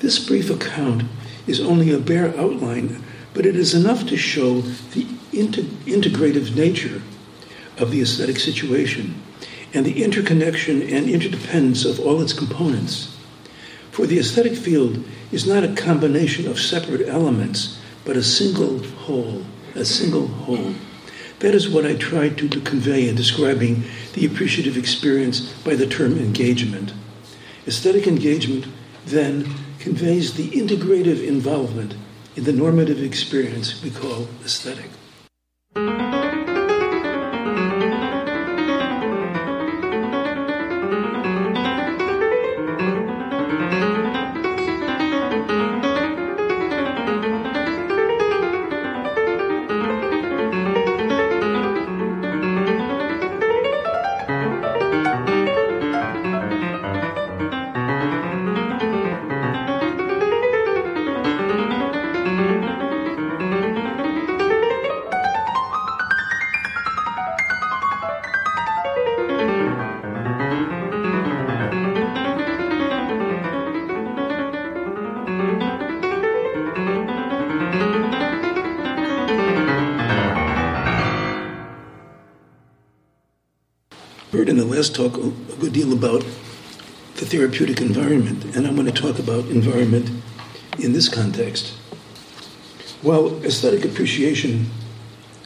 This 0.00 0.18
brief 0.18 0.50
account 0.50 1.04
is 1.46 1.60
only 1.60 1.92
a 1.92 1.98
bare 1.98 2.36
outline 2.36 3.02
but 3.34 3.46
it 3.46 3.56
is 3.56 3.74
enough 3.74 4.06
to 4.06 4.16
show 4.16 4.60
the 4.60 5.04
integrative 5.32 6.54
nature 6.54 7.00
of 7.78 7.90
the 7.90 8.02
aesthetic 8.02 8.38
situation 8.38 9.14
and 9.72 9.86
the 9.86 10.02
interconnection 10.04 10.82
and 10.82 11.08
interdependence 11.08 11.84
of 11.84 11.98
all 11.98 12.20
its 12.20 12.32
components. 12.32 13.16
For 13.90 14.06
the 14.06 14.18
aesthetic 14.18 14.54
field 14.54 15.02
is 15.30 15.46
not 15.46 15.64
a 15.64 15.74
combination 15.74 16.46
of 16.46 16.60
separate 16.60 17.08
elements, 17.08 17.78
but 18.04 18.16
a 18.16 18.22
single 18.22 18.78
whole, 18.78 19.42
a 19.74 19.84
single 19.84 20.26
whole. 20.26 20.74
That 21.40 21.54
is 21.54 21.68
what 21.68 21.84
I 21.84 21.96
tried 21.96 22.38
to, 22.38 22.48
to 22.48 22.60
convey 22.60 23.08
in 23.08 23.16
describing 23.16 23.84
the 24.14 24.26
appreciative 24.26 24.76
experience 24.76 25.52
by 25.64 25.74
the 25.74 25.86
term 25.86 26.18
engagement. 26.18 26.92
Aesthetic 27.66 28.06
engagement, 28.06 28.66
then, 29.06 29.52
conveys 29.78 30.34
the 30.34 30.50
integrative 30.50 31.26
involvement 31.26 31.94
in 32.36 32.44
the 32.44 32.52
normative 32.52 33.02
experience 33.02 33.82
we 33.82 33.90
call 33.90 34.28
aesthetic. 34.44 34.90
Therapeutic 87.32 87.80
environment, 87.80 88.44
and 88.54 88.66
I'm 88.66 88.74
going 88.74 88.86
to 88.86 88.92
talk 88.92 89.18
about 89.18 89.46
environment 89.46 90.10
in 90.78 90.92
this 90.92 91.08
context. 91.08 91.68
While 93.00 93.42
aesthetic 93.42 93.86
appreciation 93.86 94.66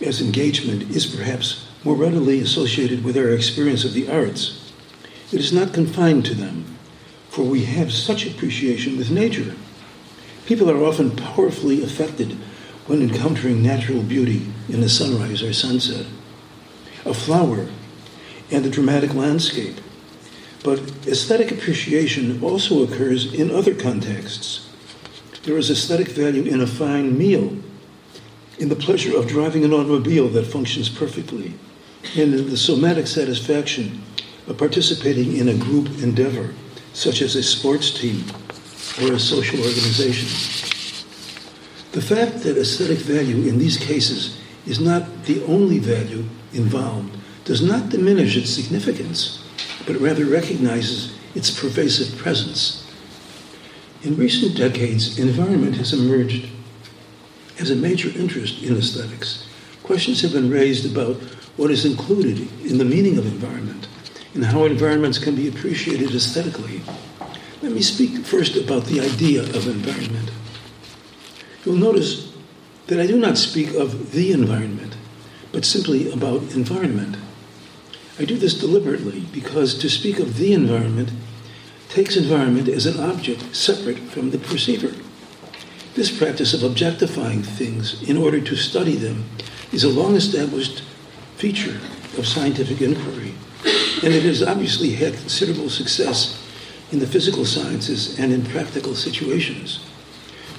as 0.05 0.21
engagement 0.21 0.91
is 0.91 1.07
perhaps 1.07 1.69
more 1.85 1.95
readily 1.95 2.41
associated 2.41 3.05
with 3.05 3.17
our 3.17 3.31
experience 3.31 3.85
of 3.85 3.95
the 3.95 4.11
arts, 4.11 4.73
it 5.31 5.39
is 5.39 5.53
not 5.53 5.73
confined 5.73 6.25
to 6.25 6.35
them, 6.35 6.65
for 7.29 7.45
we 7.45 7.67
have 7.67 7.93
such 7.93 8.27
appreciation 8.27 8.99
with 8.99 9.13
nature. 9.13 9.55
People 10.45 10.69
are 10.69 10.83
often 10.83 11.15
powerfully 11.15 11.85
affected 11.85 12.33
when 12.89 13.01
encountering 13.01 13.63
natural 13.63 14.03
beauty 14.03 14.45
in 14.69 14.83
a 14.83 14.89
sunrise 14.89 15.41
or 15.41 15.53
sunset. 15.53 16.07
A 17.05 17.15
flower 17.15 17.69
and 18.51 18.65
the 18.65 18.71
dramatic 18.71 19.15
landscape. 19.15 19.77
But 20.63 20.81
aesthetic 21.07 21.53
appreciation 21.53 22.43
also 22.43 22.83
occurs 22.83 23.33
in 23.33 23.51
other 23.51 23.75
contexts. 23.75 24.69
There 25.45 25.57
is 25.57 25.71
aesthetic 25.71 26.09
value 26.09 26.43
in 26.43 26.61
a 26.61 26.67
fine 26.67 27.17
meal, 27.17 27.57
in 28.59 28.69
the 28.69 28.77
pleasure 28.77 29.17
of 29.17 29.29
driving 29.29 29.65
an 29.65 29.73
automobile 29.73 30.29
that 30.31 30.47
functions 30.47 30.89
perfectly, 30.89 31.55
and 32.17 32.35
in 32.35 32.51
the 32.51 32.57
somatic 32.57 33.07
satisfaction 33.07 34.03
of 34.49 34.59
participating 34.59 35.37
in 35.37 35.49
a 35.49 35.55
group 35.55 35.87
endeavor, 36.03 36.53
such 36.93 37.23
as 37.23 37.37
a 37.37 37.43
sports 37.43 37.91
team 37.91 38.25
or 39.03 39.13
a 39.13 39.21
social 39.21 39.59
organization. 39.59 40.29
The 41.93 42.03
fact 42.03 42.43
that 42.43 42.59
aesthetic 42.59 42.99
value 42.99 43.49
in 43.49 43.59
these 43.59 43.77
cases 43.77 44.41
is 44.67 44.81
not 44.81 45.25
the 45.25 45.45
only 45.45 45.79
value 45.79 46.25
involved 46.53 47.17
does 47.45 47.63
not 47.63 47.89
diminish 47.89 48.37
its 48.37 48.51
significance, 48.51 49.46
but 49.87 50.01
rather 50.01 50.25
recognizes 50.25 51.17
its 51.35 51.51
pervasive 51.51 52.19
presence. 52.19 52.83
In 54.03 54.17
recent 54.17 54.57
decades, 54.57 55.19
environment 55.19 55.77
has 55.77 55.93
emerged 55.93 56.49
as 57.59 57.71
a 57.71 57.77
major 57.77 58.11
interest 58.19 58.63
in 58.63 58.77
aesthetics. 58.77 59.47
Questions 59.83 60.21
have 60.23 60.33
been 60.33 60.51
raised 60.51 60.91
about 60.91 61.17
what 61.57 61.71
is 61.71 61.87
included 61.87 62.49
in 62.65 62.79
the 62.79 62.85
meaning 62.85 63.19
of 63.19 63.27
environment 63.27 63.89
and 64.35 64.45
how 64.45 64.65
environments 64.65 65.19
can 65.19 65.35
be 65.35 65.49
appreciated 65.49 66.15
aesthetically. 66.15 66.83
Let 67.63 67.73
me 67.73 67.81
speak 67.81 68.25
first 68.25 68.57
about 68.57 68.85
the 68.85 69.01
idea 69.01 69.43
of 69.43 69.67
environment. 69.67 70.31
You'll 71.65 71.77
notice 71.77 72.33
that 72.87 73.01
I 73.01 73.07
do 73.07 73.19
not 73.19 73.39
speak 73.39 73.75
of 73.75 74.13
the 74.13 74.33
environment, 74.33 74.97
but 75.53 75.65
simply 75.65 76.13
about 76.13 76.43
environment. 76.53 77.17
I 78.19 78.25
do 78.25 78.39
this 78.39 78.55
deliberately 78.55 79.27
because 79.33 79.77
to 79.79 79.91
speak 79.91 80.19
of 80.19 80.39
the 80.39 80.55
environment 80.55 81.11
takes 81.89 82.17
environment 82.17 82.69
as 82.69 82.87
an 82.87 82.99
object 82.99 83.55
separate 83.55 83.99
from 83.99 84.31
the 84.31 84.39
perceiver. 84.39 84.93
This 85.95 86.17
practice 86.17 86.55
of 86.55 86.63
objectifying 86.63 87.43
things 87.43 88.03
in 88.09 88.17
order 88.17 88.41
to 88.41 88.57
study 88.57 88.97
them 88.97 89.25
is 89.73 89.85
a 89.85 89.89
long 89.89 90.15
established 90.15 90.83
feature 91.37 91.79
of 92.17 92.27
scientific 92.27 92.81
inquiry, 92.81 93.35
and 94.03 94.15
it 94.15 94.23
has 94.23 94.43
obviously 94.43 94.93
had 94.93 95.15
considerable 95.15 95.69
success 95.69 96.43
in 96.93 96.99
the 96.99 97.07
physical 97.07 97.45
sciences 97.45 98.19
and 98.19 98.33
in 98.33 98.45
practical 98.45 98.95
situations. 98.95 99.85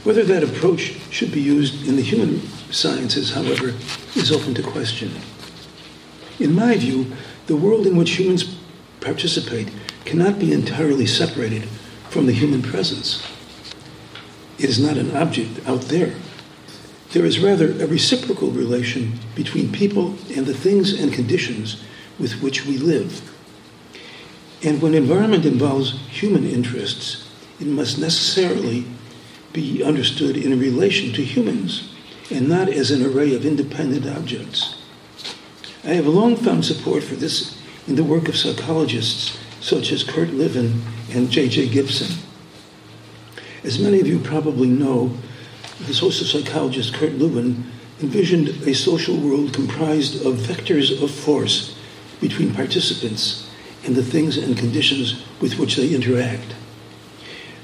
Whether 0.04 0.24
that 0.26 0.44
approach 0.44 0.96
should 1.10 1.32
be 1.32 1.42
used 1.42 1.88
in 1.88 1.96
the 1.96 2.02
human 2.02 2.42
sciences, 2.72 3.32
however, 3.32 3.74
is 4.16 4.32
open 4.32 4.54
to 4.56 4.64
question. 4.64 5.12
In 6.40 6.54
my 6.54 6.76
view, 6.78 7.12
the 7.48 7.56
world 7.56 7.88
in 7.88 7.96
which 7.96 8.12
humans 8.12 8.58
participate 9.02 9.72
cannot 10.06 10.40
be 10.40 10.54
entirely 10.54 11.06
separated 11.06 11.64
from 12.10 12.26
the 12.26 12.34
human 12.34 12.62
presence. 12.62 13.26
It 14.60 14.70
is 14.70 14.80
not 14.80 14.98
an 14.98 15.16
object 15.16 15.68
out 15.68 15.82
there. 15.84 16.16
There 17.12 17.26
is 17.26 17.40
rather 17.40 17.72
a 17.72 17.88
reciprocal 17.88 18.52
relation 18.52 19.20
between 19.36 19.72
people 19.72 20.16
and 20.36 20.46
the 20.46 20.54
things 20.54 21.00
and 21.00 21.14
conditions 21.14 21.84
with 22.20 22.42
which 22.42 22.66
we 22.66 22.78
live. 22.78 23.34
And 24.64 24.82
when 24.82 24.94
environment 24.94 25.46
involves 25.46 25.92
human 26.10 26.46
interests, 26.46 27.30
it 27.60 27.68
must 27.68 27.98
necessarily 27.98 28.86
be 29.54 29.84
understood 29.84 30.36
in 30.36 30.60
relation 30.60 31.14
to 31.14 31.24
humans 31.24 31.94
and 32.30 32.50
not 32.50 32.68
as 32.68 32.92
an 32.92 33.06
array 33.06 33.34
of 33.36 33.46
independent 33.46 34.06
objects. 34.06 34.77
I 35.88 35.92
have 35.94 36.06
long 36.06 36.36
found 36.36 36.66
support 36.66 37.02
for 37.02 37.16
this 37.16 37.58
in 37.88 37.96
the 37.96 38.04
work 38.04 38.28
of 38.28 38.36
psychologists 38.36 39.40
such 39.62 39.94
as 39.94 40.04
Kurt 40.04 40.32
Lewin 40.32 40.82
and 41.14 41.32
J.J. 41.32 41.70
Gibson. 41.70 42.14
As 43.64 43.80
many 43.80 44.02
of 44.02 44.08
you 44.08 44.20
probably 44.20 44.68
know, 44.68 45.16
the 45.86 45.94
social 45.94 46.26
psychologist 46.26 46.94
Kurt 46.94 47.14
Lewin 47.14 47.72
envisioned 48.02 48.50
a 48.68 48.76
social 48.76 49.16
world 49.16 49.54
comprised 49.54 50.26
of 50.26 50.36
vectors 50.36 51.02
of 51.02 51.10
force 51.10 51.80
between 52.20 52.54
participants 52.54 53.50
and 53.86 53.96
the 53.96 54.04
things 54.04 54.38
and 54.38 54.58
conditions 54.58 55.24
with 55.40 55.58
which 55.58 55.78
they 55.78 55.96
interact. 55.96 56.54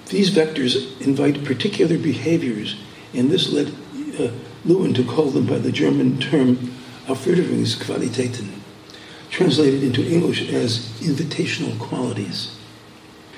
These 0.07 0.31
vectors 0.31 1.01
invite 1.01 1.43
particular 1.43 1.97
behaviors, 1.97 2.77
and 3.13 3.29
this 3.29 3.51
led 3.51 3.73
uh, 4.17 4.31
Lewin 4.63 4.93
to 4.93 5.03
call 5.03 5.29
them 5.29 5.45
by 5.45 5.57
the 5.57 5.73
German 5.73 6.21
term 6.21 6.73
Aufforderungsqualitäten, 7.07 8.49
translated 9.29 9.83
into 9.83 10.07
English 10.07 10.49
as 10.53 10.79
invitational 11.01 11.77
qualities. 11.79 12.55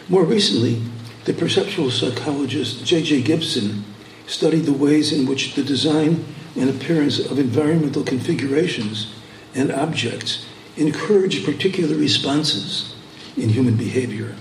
More 0.08 0.24
recently, 0.24 0.82
the 1.26 1.34
perceptual 1.34 1.90
psychologist 1.90 2.86
J.J. 2.86 3.24
Gibson 3.24 3.84
studied 4.28 4.66
the 4.66 4.74
ways 4.74 5.12
in 5.12 5.26
which 5.26 5.56
the 5.56 5.64
design 5.64 6.26
and 6.56 6.70
appearance 6.70 7.20
of 7.20 7.40
environmental 7.40 8.04
configurations 8.04 9.14
and 9.56 9.72
objects 9.72 10.46
encourage 10.78 11.46
particular 11.46 11.96
responses 11.96 12.94
in 13.36 13.50
human 13.50 13.76
behavior. 13.76 14.36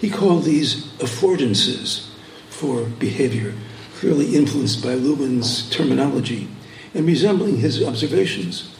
He 0.00 0.10
called 0.10 0.44
these 0.44 0.86
affordances 0.98 2.08
for 2.48 2.84
behavior, 2.84 3.54
clearly 3.96 4.34
influenced 4.34 4.82
by 4.82 4.94
Lewin's 4.94 5.70
terminology 5.70 6.48
and 6.94 7.06
resembling 7.06 7.58
his 7.58 7.82
observations. 7.82 8.74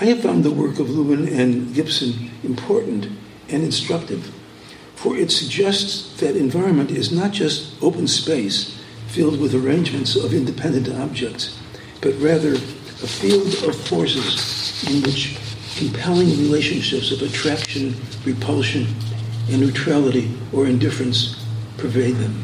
I 0.00 0.06
have 0.06 0.22
found 0.22 0.44
the 0.44 0.50
work 0.50 0.78
of 0.78 0.90
Lewin 0.90 1.28
and 1.28 1.74
Gibson 1.74 2.30
important 2.42 3.06
and 3.48 3.62
instructive, 3.62 4.34
for 4.96 5.16
it 5.16 5.30
suggests 5.30 6.18
that 6.20 6.36
environment 6.36 6.90
is 6.90 7.12
not 7.12 7.32
just 7.32 7.80
open 7.82 8.08
space 8.08 8.80
filled 9.08 9.40
with 9.40 9.54
arrangements 9.54 10.16
of 10.16 10.34
independent 10.34 10.88
objects, 10.88 11.58
but 12.00 12.14
rather 12.14 12.54
a 12.54 13.06
field 13.06 13.54
of 13.64 13.76
forces 13.86 14.84
in 14.90 15.02
which 15.02 15.38
compelling 15.76 16.28
relationships 16.28 17.12
of 17.12 17.22
attraction, 17.22 17.94
repulsion, 18.24 18.86
and 19.50 19.60
neutrality 19.60 20.30
or 20.52 20.66
indifference 20.66 21.44
pervade 21.76 22.16
them. 22.16 22.42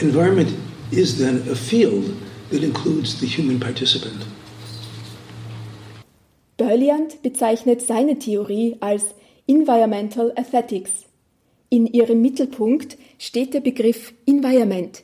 Environment 0.00 0.58
is 0.90 1.18
then 1.18 1.48
a 1.48 1.54
field 1.54 2.16
that 2.52 2.62
includes 2.62 3.18
the 3.18 3.26
human 3.26 3.58
participant. 3.58 4.26
Börliand 6.58 7.22
bezeichnet 7.22 7.82
seine 7.82 8.18
Theorie 8.18 8.76
als 8.80 9.02
Environmental 9.46 10.32
Aesthetics. 10.36 10.90
In 11.70 11.86
ihrem 11.86 12.20
Mittelpunkt 12.20 12.98
steht 13.18 13.54
der 13.54 13.60
Begriff 13.60 14.12
Environment, 14.26 15.02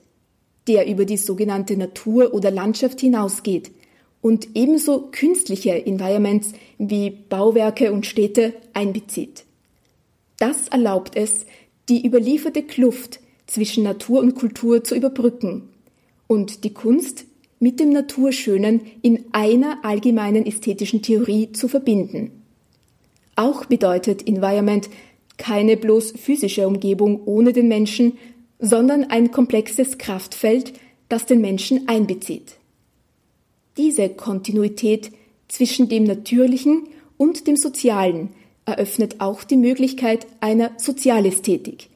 der 0.66 0.86
über 0.86 1.06
die 1.06 1.16
sogenannte 1.16 1.76
Natur 1.76 2.34
oder 2.34 2.50
Landschaft 2.50 3.00
hinausgeht 3.00 3.72
und 4.20 4.48
ebenso 4.54 5.08
künstliche 5.10 5.86
Environments 5.86 6.52
wie 6.76 7.10
Bauwerke 7.10 7.92
und 7.92 8.04
Städte 8.04 8.54
einbezieht. 8.74 9.44
Das 10.38 10.68
erlaubt 10.68 11.16
es, 11.16 11.46
die 11.88 12.06
überlieferte 12.06 12.62
Kluft 12.62 13.20
zwischen 13.46 13.82
Natur 13.82 14.20
und 14.20 14.34
Kultur 14.34 14.84
zu 14.84 14.94
überbrücken 14.94 15.70
und 16.26 16.62
die 16.64 16.74
Kunst 16.74 17.24
mit 17.60 17.80
dem 17.80 17.90
Naturschönen 17.90 18.80
in 19.02 19.24
einer 19.32 19.84
allgemeinen 19.84 20.46
ästhetischen 20.46 21.02
Theorie 21.02 21.52
zu 21.52 21.68
verbinden. 21.68 22.30
Auch 23.36 23.66
bedeutet 23.66 24.26
Environment 24.26 24.88
keine 25.36 25.76
bloß 25.76 26.12
physische 26.12 26.66
Umgebung 26.66 27.22
ohne 27.24 27.52
den 27.52 27.68
Menschen, 27.68 28.18
sondern 28.58 29.04
ein 29.04 29.30
komplexes 29.30 29.98
Kraftfeld, 29.98 30.72
das 31.08 31.26
den 31.26 31.40
Menschen 31.40 31.88
einbezieht. 31.88 32.56
Diese 33.76 34.08
Kontinuität 34.08 35.12
zwischen 35.46 35.88
dem 35.88 36.04
Natürlichen 36.04 36.88
und 37.16 37.46
dem 37.46 37.56
Sozialen 37.56 38.30
eröffnet 38.66 39.16
auch 39.20 39.44
die 39.44 39.56
Möglichkeit 39.56 40.26
einer 40.40 40.72
Sozialästhetik, 40.76 41.88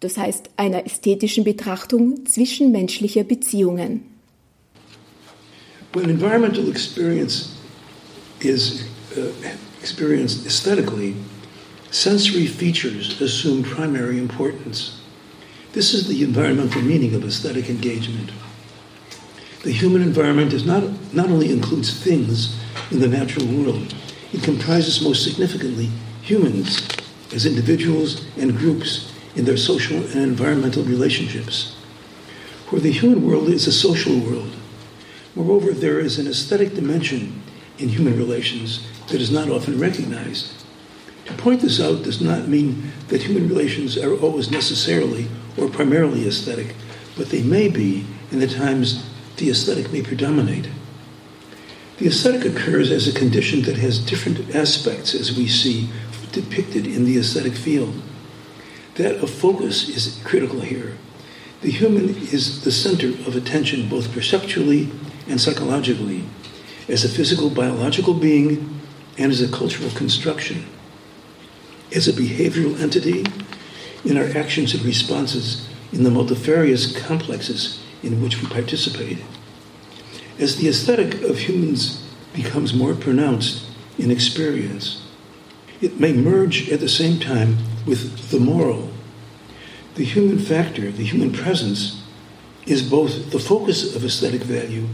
das 0.00 0.18
heißt 0.18 0.50
einer 0.56 0.84
ästhetischen 0.84 1.44
Betrachtung 1.44 2.26
zwischenmenschlicher 2.26 3.24
Beziehungen. 3.24 4.17
When 5.92 6.10
environmental 6.10 6.68
experience 6.68 7.58
is 8.40 8.86
uh, 9.16 9.32
experienced 9.80 10.44
aesthetically, 10.44 11.16
sensory 11.90 12.46
features 12.46 13.20
assume 13.22 13.62
primary 13.62 14.18
importance. 14.18 15.00
This 15.72 15.94
is 15.94 16.06
the 16.06 16.22
environmental 16.22 16.82
meaning 16.82 17.14
of 17.14 17.24
aesthetic 17.24 17.70
engagement. 17.70 18.30
The 19.62 19.72
human 19.72 20.02
environment 20.02 20.52
is 20.52 20.66
not, 20.66 20.84
not 21.14 21.30
only 21.30 21.50
includes 21.50 21.98
things 21.98 22.54
in 22.90 23.00
the 23.00 23.08
natural 23.08 23.46
world, 23.46 23.94
it 24.32 24.42
comprises 24.42 25.02
most 25.02 25.24
significantly 25.24 25.88
humans 26.20 26.86
as 27.32 27.46
individuals 27.46 28.26
and 28.36 28.56
groups 28.56 29.12
in 29.36 29.46
their 29.46 29.56
social 29.56 29.96
and 29.96 30.22
environmental 30.22 30.82
relationships. 30.82 31.76
For 32.66 32.78
the 32.78 32.92
human 32.92 33.26
world 33.26 33.48
is 33.48 33.66
a 33.66 33.72
social 33.72 34.18
world. 34.18 34.54
Moreover, 35.38 35.70
there 35.70 36.00
is 36.00 36.18
an 36.18 36.26
aesthetic 36.26 36.74
dimension 36.74 37.40
in 37.78 37.90
human 37.90 38.16
relations 38.16 38.84
that 39.06 39.20
is 39.20 39.30
not 39.30 39.48
often 39.48 39.78
recognized. 39.78 40.52
To 41.26 41.32
point 41.34 41.60
this 41.60 41.80
out 41.80 42.02
does 42.02 42.20
not 42.20 42.48
mean 42.48 42.90
that 43.06 43.22
human 43.22 43.48
relations 43.48 43.96
are 43.96 44.18
always 44.18 44.50
necessarily 44.50 45.28
or 45.56 45.68
primarily 45.68 46.26
aesthetic, 46.26 46.74
but 47.16 47.28
they 47.28 47.44
may 47.44 47.68
be, 47.68 48.04
in 48.32 48.40
the 48.40 48.48
times 48.48 49.08
the 49.36 49.48
aesthetic 49.48 49.92
may 49.92 50.02
predominate. 50.02 50.68
The 51.98 52.08
aesthetic 52.08 52.44
occurs 52.44 52.90
as 52.90 53.06
a 53.06 53.16
condition 53.16 53.62
that 53.62 53.76
has 53.76 54.04
different 54.04 54.56
aspects 54.56 55.14
as 55.14 55.38
we 55.38 55.46
see 55.46 55.88
depicted 56.32 56.84
in 56.84 57.04
the 57.04 57.16
aesthetic 57.16 57.54
field. 57.54 57.94
That 58.96 59.22
of 59.22 59.30
focus 59.30 59.88
is 59.88 60.20
critical 60.24 60.62
here. 60.62 60.98
The 61.60 61.70
human 61.70 62.08
is 62.08 62.64
the 62.64 62.72
center 62.72 63.10
of 63.28 63.36
attention 63.36 63.88
both 63.88 64.12
perceptually 64.12 64.90
and 65.28 65.40
psychologically, 65.40 66.24
as 66.88 67.04
a 67.04 67.08
physical, 67.08 67.50
biological 67.50 68.14
being, 68.14 68.80
and 69.18 69.30
as 69.30 69.42
a 69.42 69.50
cultural 69.50 69.90
construction. 69.90 70.64
As 71.94 72.08
a 72.08 72.12
behavioral 72.12 72.80
entity, 72.80 73.24
in 74.04 74.16
our 74.16 74.28
actions 74.36 74.74
and 74.74 74.84
responses 74.84 75.68
in 75.92 76.04
the 76.04 76.10
multifarious 76.10 76.96
complexes 76.98 77.82
in 78.02 78.22
which 78.22 78.40
we 78.40 78.48
participate. 78.48 79.18
As 80.38 80.56
the 80.56 80.68
aesthetic 80.68 81.22
of 81.22 81.38
humans 81.38 82.06
becomes 82.32 82.72
more 82.72 82.94
pronounced 82.94 83.66
in 83.98 84.10
experience, 84.10 85.02
it 85.80 85.98
may 85.98 86.12
merge 86.12 86.70
at 86.70 86.80
the 86.80 86.88
same 86.88 87.18
time 87.18 87.58
with 87.86 88.30
the 88.30 88.40
moral. 88.40 88.90
The 89.96 90.04
human 90.04 90.38
factor, 90.38 90.92
the 90.92 91.04
human 91.04 91.32
presence, 91.32 92.02
is 92.66 92.88
both 92.88 93.30
the 93.32 93.38
focus 93.38 93.96
of 93.96 94.04
aesthetic 94.04 94.42
value 94.42 94.86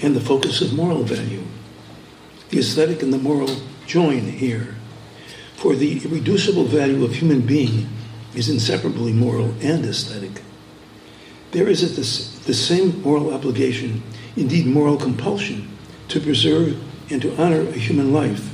and 0.00 0.14
the 0.14 0.20
focus 0.20 0.60
of 0.60 0.74
moral 0.74 1.02
value. 1.02 1.44
The 2.50 2.58
aesthetic 2.58 3.02
and 3.02 3.12
the 3.12 3.18
moral 3.18 3.48
join 3.86 4.20
here. 4.20 4.74
For 5.56 5.74
the 5.74 6.04
irreducible 6.04 6.64
value 6.64 7.04
of 7.04 7.14
human 7.14 7.40
being 7.40 7.88
is 8.34 8.48
inseparably 8.48 9.12
moral 9.12 9.54
and 9.60 9.84
aesthetic. 9.84 10.42
There 11.52 11.68
is 11.68 11.82
at 11.82 11.96
this, 11.96 12.38
the 12.40 12.54
same 12.54 13.00
moral 13.02 13.32
obligation, 13.32 14.02
indeed 14.36 14.66
moral 14.66 14.96
compulsion, 14.96 15.68
to 16.08 16.20
preserve 16.20 16.78
and 17.10 17.22
to 17.22 17.34
honor 17.40 17.60
a 17.60 17.72
human 17.72 18.12
life 18.12 18.52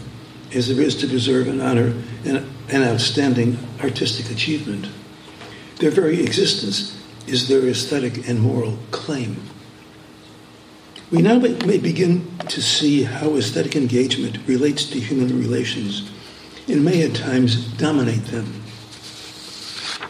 as 0.54 0.68
there 0.68 0.84
is 0.84 0.94
to 0.96 1.08
preserve 1.08 1.48
and 1.48 1.62
honor 1.62 1.94
an, 2.24 2.48
an 2.68 2.82
outstanding 2.82 3.58
artistic 3.82 4.30
achievement. 4.30 4.88
Their 5.78 5.90
very 5.90 6.22
existence 6.22 7.02
is 7.26 7.48
their 7.48 7.66
aesthetic 7.66 8.28
and 8.28 8.40
moral 8.40 8.78
claim. 8.90 9.42
We 11.12 11.20
now 11.20 11.38
may 11.38 11.76
begin 11.76 12.38
to 12.48 12.62
see 12.62 13.02
how 13.02 13.36
aesthetic 13.36 13.76
engagement 13.76 14.38
relates 14.46 14.86
to 14.86 14.98
human 14.98 15.38
relations 15.38 16.10
and 16.68 16.82
may 16.82 17.02
at 17.02 17.14
times 17.14 17.66
dominate 17.74 18.24
them. 18.24 18.46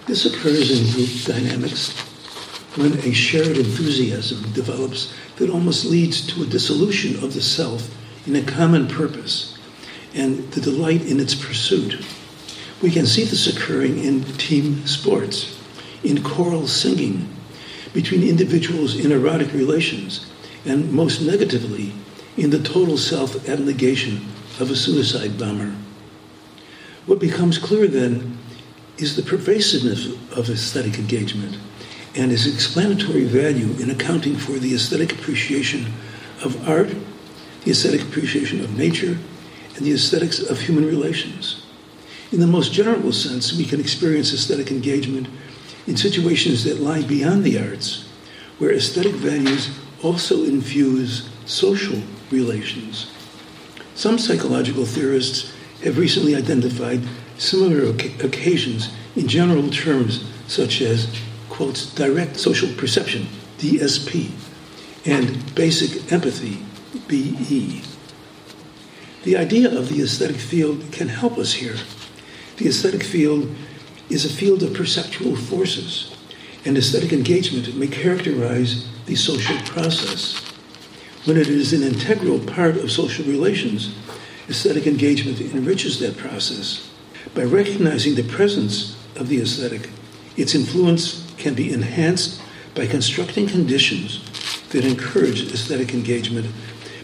This 0.07 0.27
occurs 0.27 0.71
in 0.71 0.93
group 0.93 1.11
dynamics 1.25 1.91
when 2.77 2.93
a 3.01 3.12
shared 3.12 3.57
enthusiasm 3.57 4.53
develops 4.53 5.12
that 5.38 5.51
almost 5.51 5.87
leads 5.87 6.25
to 6.29 6.45
a 6.45 6.47
dissolution 6.47 7.17
of 7.25 7.35
the 7.35 7.43
self 7.43 7.91
in 8.29 8.37
a 8.37 8.45
common 8.45 8.87
purpose 8.87 9.59
and 10.15 10.53
the 10.53 10.61
delight 10.61 11.03
in 11.03 11.19
its 11.19 11.35
pursuit. 11.35 12.07
We 12.81 12.93
can 12.93 13.07
see 13.07 13.25
this 13.25 13.49
occurring 13.49 13.99
in 14.05 14.23
team 14.23 14.87
sports, 14.87 15.61
in 16.05 16.23
choral 16.23 16.69
singing, 16.69 17.29
between 17.93 18.23
individuals 18.23 19.05
in 19.05 19.11
erotic 19.11 19.53
relations, 19.53 20.32
and 20.64 20.92
most 20.92 21.20
negatively, 21.20 21.92
in 22.37 22.51
the 22.51 22.62
total 22.62 22.96
self 22.96 23.48
abnegation 23.48 24.27
of 24.61 24.70
a 24.70 24.77
suicide 24.77 25.38
bomber. 25.38 25.75
What 27.07 27.18
becomes 27.18 27.59
clear 27.59 27.87
then 27.87 28.38
is 28.98 29.16
the 29.16 29.22
pervasiveness 29.22 30.07
of 30.37 30.48
aesthetic 30.48 30.98
engagement 30.98 31.59
and 32.14 32.31
its 32.31 32.46
explanatory 32.46 33.25
value 33.25 33.72
in 33.83 33.90
accounting 33.90 34.37
for 34.37 34.53
the 34.53 34.75
aesthetic 34.75 35.12
appreciation 35.12 35.92
of 36.44 36.68
art, 36.68 36.94
the 37.64 37.70
aesthetic 37.70 38.03
appreciation 38.03 38.61
of 38.61 38.77
nature, 38.77 39.18
and 39.77 39.87
the 39.87 39.92
aesthetics 39.92 40.38
of 40.38 40.61
human 40.61 40.87
relations. 40.87 41.66
In 42.31 42.40
the 42.40 42.46
most 42.46 42.72
general 42.72 43.12
sense, 43.12 43.53
we 43.57 43.64
can 43.64 43.81
experience 43.81 44.33
aesthetic 44.33 44.70
engagement 44.70 45.29
in 45.87 45.96
situations 45.96 46.64
that 46.64 46.81
lie 46.81 47.03
beyond 47.03 47.44
the 47.44 47.59
arts, 47.59 48.09
where 48.59 48.72
aesthetic 48.72 49.12
values 49.14 49.70
also 50.03 50.45
infuse 50.45 51.29
social 51.47 52.01
relations. 52.31 53.11
Some 53.95 54.19
psychological 54.19 54.85
theorists 54.85 55.53
have 55.85 55.99
recently 55.99 56.35
identified 56.35 57.03
similar 57.38 57.91
occasions 57.91 58.91
in 59.17 59.29
general 59.29 59.69
terms 59.71 60.25
such 60.47 60.81
as, 60.81 61.09
quotes, 61.49 61.93
direct 61.95 62.37
social 62.37 62.73
perception, 62.75 63.27
DSP, 63.59 64.31
and 65.05 65.55
basic 65.55 66.12
empathy, 66.12 66.62
BE. 67.09 67.83
The 69.25 69.37
idea 69.37 69.77
of 69.77 69.88
the 69.88 70.03
aesthetic 70.03 70.37
field 70.37 70.91
can 70.93 71.09
help 71.09 71.38
us 71.38 71.55
here. 71.55 71.77
The 72.57 72.69
aesthetic 72.69 73.03
field 73.03 73.55
is 74.09 74.25
a 74.25 74.33
field 74.35 74.62
of 74.62 74.75
perceptual 74.75 75.37
forces, 75.37 76.17
and 76.64 76.79
aesthetic 76.79 77.12
engagement 77.12 77.75
may 77.77 77.88
characterize 77.88 78.88
the 79.07 79.16
social 79.16 79.57
process. 79.64 80.40
When 81.25 81.37
it 81.37 81.48
is 81.48 81.72
an 81.72 81.83
integral 81.83 82.38
part 82.38 82.77
of 82.77 82.90
social 82.90 83.25
relations, 83.25 83.94
aesthetic 84.48 84.87
engagement 84.87 85.40
enriches 85.40 85.98
that 86.01 86.16
process. 86.16 86.90
By 87.35 87.44
recognizing 87.44 88.14
the 88.14 88.22
presence 88.25 88.96
of 89.16 89.29
the 89.29 89.40
aesthetic, 89.40 89.90
its 90.37 90.55
influence 90.55 91.33
can 91.37 91.55
be 91.55 91.72
enhanced 91.72 92.40
by 92.75 92.87
constructing 92.87 93.46
conditions 93.46 94.20
that 94.70 94.85
encourage 94.85 95.53
aesthetic 95.53 95.92
engagement 95.92 96.46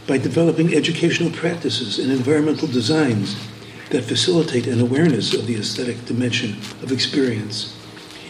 by 0.07 0.18
developing 0.18 0.75
educational 0.75 1.31
practices 1.31 1.99
and 1.99 2.11
environmental 2.11 2.66
designs 2.66 3.37
that 3.90 4.05
facilitate 4.05 4.66
an 4.66 4.81
awareness 4.81 5.35
of 5.35 5.47
the 5.47 5.57
aesthetic 5.57 6.05
dimension 6.07 6.51
of 6.83 6.92
experience 6.92 7.78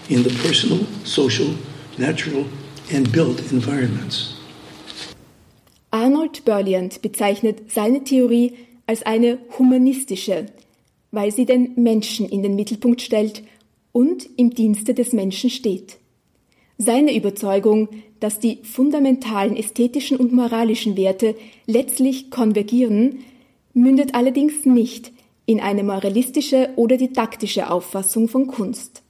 in 0.09 0.25
the 0.25 0.31
personal, 0.43 0.87
social, 1.05 1.55
natural, 1.99 2.45
and 2.93 3.11
built 3.13 3.41
environments. 3.53 4.35
Arnold 5.91 6.45
Berliand 6.45 7.01
bezeichnet 7.03 7.71
seine 7.71 8.05
Theorie 8.05 8.53
als 8.87 9.03
eine 9.05 9.39
humanistische, 9.59 10.47
weil 11.13 11.33
sie 11.33 11.47
den 11.47 11.73
Menschen 11.77 12.29
in 12.29 12.43
den 12.43 12.57
Mittelpunkt 12.57 13.01
stellt 13.01 13.43
und 13.93 14.29
im 14.37 14.51
Dienste 14.55 14.95
des 14.95 15.13
Menschen 15.13 15.51
steht. 15.51 15.99
Seine 16.79 17.15
Überzeugung, 17.15 17.89
dass 18.21 18.39
die 18.39 18.59
fundamentalen 18.63 19.57
ästhetischen 19.57 20.17
und 20.17 20.33
moralischen 20.33 20.97
Werte 20.97 21.35
letztlich 21.67 22.31
konvergieren, 22.31 23.21
mündet 23.75 24.15
allerdings 24.15 24.65
nicht 24.65 25.13
in 25.47 25.61
eine 25.61 25.83
moralistische 25.83 26.71
oder 26.77 26.97
didaktische 26.97 27.71
Auffassung 27.71 28.29
von 28.29 28.47
Kunst. 28.47 29.03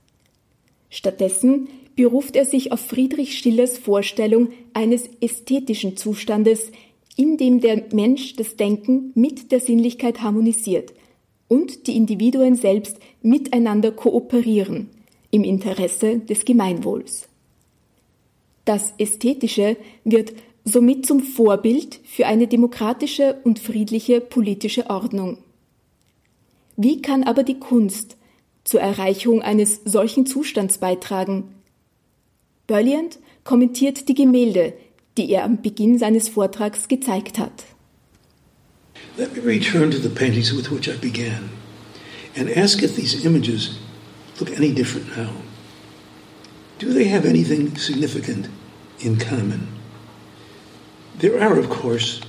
Stattdessen 0.91 1.69
beruft 1.97 2.37
er 2.37 2.45
sich 2.45 2.73
auf 2.73 2.81
Friedrich 2.81 3.39
Schillers 3.39 3.77
Vorstellung 3.77 4.49
eines 4.73 5.11
ästhetischen 5.21 5.97
Zustandes, 5.97 6.71
in 7.17 7.37
dem 7.37 7.61
der 7.61 7.85
Mensch 7.93 8.37
das 8.37 8.57
Denken 8.57 9.11
mit 9.15 9.51
der 9.51 9.61
Sinnlichkeit 9.61 10.23
harmonisiert 10.23 10.95
und 11.49 11.87
die 11.87 11.97
Individuen 11.97 12.55
selbst 12.55 12.99
miteinander 13.23 13.91
kooperieren 13.91 14.91
im 15.31 15.45
Interesse 15.45 16.19
des 16.19 16.45
Gemeinwohls. 16.45 17.29
Das 18.65 18.93
Ästhetische 18.99 19.77
wird 20.05 20.35
somit 20.65 21.07
zum 21.07 21.21
Vorbild 21.21 22.01
für 22.05 22.27
eine 22.27 22.47
demokratische 22.47 23.39
und 23.45 23.59
friedliche 23.59 24.21
politische 24.21 24.91
Ordnung. 24.91 25.39
Wie 26.77 27.03
kann 27.03 27.25
aber 27.25 27.43
die 27.43 27.59
Kunst 27.59 28.18
zur 28.69 28.81
Erreichung 28.81 29.41
eines 29.43 29.81
solchen 29.85 30.27
Zustands 30.27 30.79
beitragen? 30.79 31.55
Berliand 32.67 33.19
kommentiert 33.45 34.09
die 34.09 34.15
Gemälde, 34.15 34.75
die 35.17 35.31
er 35.33 35.45
am 35.45 35.63
Beginn 35.63 35.99
seines 35.99 36.29
Vortrags 36.29 36.87
gezeigt 36.87 37.39
hat. 37.39 37.65
Let 39.17 39.35
me 39.35 39.43
return 39.43 39.91
to 39.91 39.99
the 39.99 40.11
paintings 40.11 40.53
with 40.53 40.71
which 40.71 40.89
I 40.89 40.97
began 41.01 41.49
and 42.37 42.55
ask 42.57 42.83
if 42.83 42.95
these 42.95 43.25
images 43.25 43.79
look 44.39 44.51
any 44.57 44.73
different 44.73 45.17
now. 45.17 45.31
Do 46.79 46.93
they 46.93 47.09
have 47.09 47.27
anything 47.27 47.77
significant 47.77 48.49
in 49.01 49.19
common? 49.19 49.69
There 51.19 51.41
are, 51.41 51.59
of 51.59 51.69
course, 51.69 52.21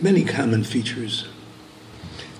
many 0.00 0.24
common 0.24 0.64
features. 0.64 1.28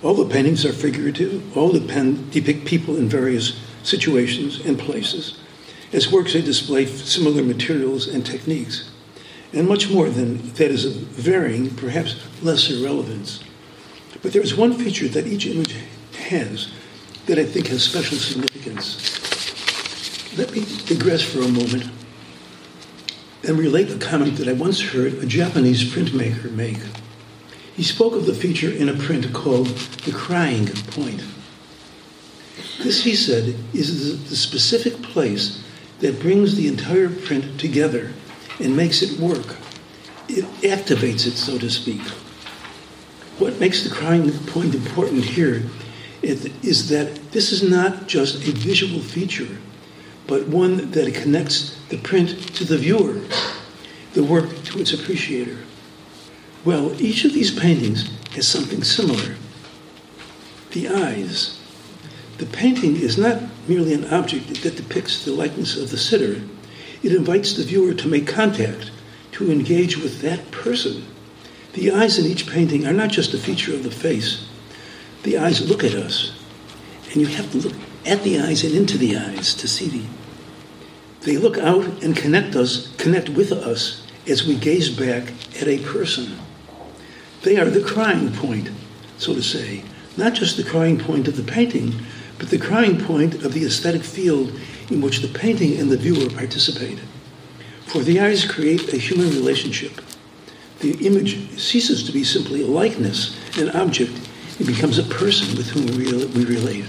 All 0.02 0.14
the 0.14 0.32
paintings 0.32 0.64
are 0.64 0.72
figurative, 0.72 1.56
all 1.56 1.70
depend, 1.72 2.30
depict 2.32 2.64
people 2.64 2.96
in 2.96 3.08
various 3.08 3.60
situations 3.82 4.60
and 4.60 4.78
places. 4.78 5.38
As 5.92 6.10
works, 6.10 6.32
they 6.32 6.42
display 6.42 6.86
similar 6.86 7.42
materials 7.42 8.08
and 8.08 8.24
techniques 8.24 8.90
and 9.52 9.68
much 9.68 9.90
more 9.90 10.08
than 10.08 10.38
that 10.54 10.70
is 10.70 10.84
of 10.84 10.94
varying, 10.94 11.74
perhaps 11.74 12.16
lesser 12.42 12.82
relevance. 12.82 13.42
But 14.22 14.32
there 14.32 14.42
is 14.42 14.56
one 14.56 14.74
feature 14.74 15.08
that 15.08 15.26
each 15.26 15.46
image 15.46 15.76
has 16.28 16.72
that 17.26 17.38
I 17.38 17.44
think 17.44 17.68
has 17.68 17.82
special 17.82 18.18
significance. 18.18 19.18
Let 20.38 20.52
me 20.52 20.64
digress 20.86 21.22
for 21.22 21.40
a 21.40 21.48
moment 21.48 21.90
and 23.46 23.58
relate 23.58 23.90
a 23.90 23.98
comment 23.98 24.36
that 24.38 24.48
I 24.48 24.52
once 24.52 24.80
heard 24.80 25.14
a 25.14 25.26
Japanese 25.26 25.84
printmaker 25.84 26.50
make. 26.52 26.78
He 27.76 27.82
spoke 27.82 28.14
of 28.14 28.26
the 28.26 28.34
feature 28.34 28.70
in 28.70 28.88
a 28.88 28.94
print 28.94 29.32
called 29.32 29.66
The 29.66 30.12
Crying 30.12 30.66
Point. 30.66 31.24
This, 32.82 33.02
he 33.02 33.14
said, 33.14 33.56
is 33.72 34.28
the 34.28 34.36
specific 34.36 35.02
place 35.02 35.62
that 36.00 36.20
brings 36.20 36.56
the 36.56 36.68
entire 36.68 37.08
print 37.08 37.58
together 37.58 38.12
and 38.60 38.76
makes 38.76 39.02
it 39.02 39.18
work. 39.18 39.56
It 40.28 40.44
activates 40.62 41.26
it, 41.26 41.36
so 41.36 41.58
to 41.58 41.70
speak. 41.70 42.00
What 43.38 43.58
makes 43.58 43.82
the 43.84 43.90
crying 43.90 44.30
point 44.46 44.74
important 44.74 45.24
here 45.24 45.62
is 46.22 46.88
that 46.90 47.32
this 47.32 47.52
is 47.52 47.62
not 47.62 48.06
just 48.06 48.36
a 48.46 48.52
visual 48.52 49.00
feature, 49.00 49.58
but 50.26 50.46
one 50.46 50.90
that 50.92 51.14
connects 51.14 51.76
the 51.88 51.98
print 51.98 52.54
to 52.54 52.64
the 52.64 52.78
viewer, 52.78 53.20
the 54.12 54.22
work 54.22 54.62
to 54.64 54.80
its 54.80 54.92
appreciator. 54.92 55.58
Well, 56.64 57.00
each 57.00 57.24
of 57.24 57.32
these 57.32 57.50
paintings 57.50 58.08
has 58.34 58.46
something 58.46 58.84
similar 58.84 59.36
the 60.72 60.88
eyes. 60.88 61.60
The 62.38 62.46
painting 62.46 62.96
is 62.96 63.18
not 63.18 63.42
merely 63.68 63.92
an 63.92 64.12
object 64.12 64.62
that 64.62 64.76
depicts 64.76 65.24
the 65.24 65.32
likeness 65.32 65.76
of 65.76 65.90
the 65.90 65.98
sitter, 65.98 66.42
it 67.02 67.12
invites 67.12 67.52
the 67.52 67.64
viewer 67.64 67.94
to 67.94 68.08
make 68.08 68.26
contact, 68.26 68.90
to 69.32 69.50
engage 69.50 69.96
with 69.96 70.20
that 70.22 70.50
person. 70.50 71.04
The 71.74 71.90
eyes 71.90 72.18
in 72.18 72.26
each 72.26 72.48
painting 72.48 72.86
are 72.86 72.92
not 72.92 73.10
just 73.10 73.34
a 73.34 73.38
feature 73.38 73.74
of 73.74 73.82
the 73.82 73.90
face, 73.90 74.46
the 75.22 75.38
eyes 75.38 75.68
look 75.68 75.84
at 75.84 75.94
us. 75.94 76.32
And 77.12 77.20
you 77.20 77.26
have 77.26 77.50
to 77.52 77.58
look 77.58 77.76
at 78.06 78.22
the 78.22 78.40
eyes 78.40 78.64
and 78.64 78.74
into 78.74 78.98
the 78.98 79.16
eyes 79.16 79.54
to 79.54 79.68
see 79.68 79.88
the. 79.88 80.04
They 81.20 81.36
look 81.36 81.58
out 81.58 81.84
and 82.02 82.16
connect 82.16 82.56
us, 82.56 82.94
connect 82.96 83.28
with 83.28 83.52
us 83.52 84.06
as 84.26 84.46
we 84.46 84.56
gaze 84.56 84.88
back 84.88 85.32
at 85.60 85.68
a 85.68 85.78
person. 85.78 86.38
They 87.42 87.56
are 87.58 87.70
the 87.70 87.82
crying 87.82 88.32
point, 88.32 88.70
so 89.18 89.34
to 89.34 89.42
say, 89.42 89.82
not 90.16 90.34
just 90.34 90.56
the 90.56 90.64
crying 90.64 90.98
point 90.98 91.26
of 91.26 91.36
the 91.36 91.42
painting, 91.42 91.94
but 92.38 92.50
the 92.50 92.58
crying 92.58 92.98
point 93.04 93.42
of 93.42 93.52
the 93.52 93.64
aesthetic 93.64 94.02
field 94.02 94.52
in 94.90 95.00
which 95.00 95.20
the 95.20 95.38
painting 95.38 95.78
and 95.78 95.90
the 95.90 95.96
viewer 95.96 96.30
participate. 96.30 97.00
For 97.86 98.02
the 98.02 98.20
eyes 98.20 98.44
create 98.44 98.92
a 98.92 98.96
human 98.96 99.30
relationship. 99.30 100.00
The 100.80 101.06
image 101.06 101.58
ceases 101.58 102.04
to 102.04 102.12
be 102.12 102.24
simply 102.24 102.62
a 102.62 102.66
likeness, 102.66 103.36
an 103.58 103.70
object. 103.70 104.12
It 104.58 104.66
becomes 104.66 104.98
a 104.98 105.04
person 105.04 105.56
with 105.56 105.70
whom 105.70 105.86
we 105.86 106.44
relate. 106.44 106.84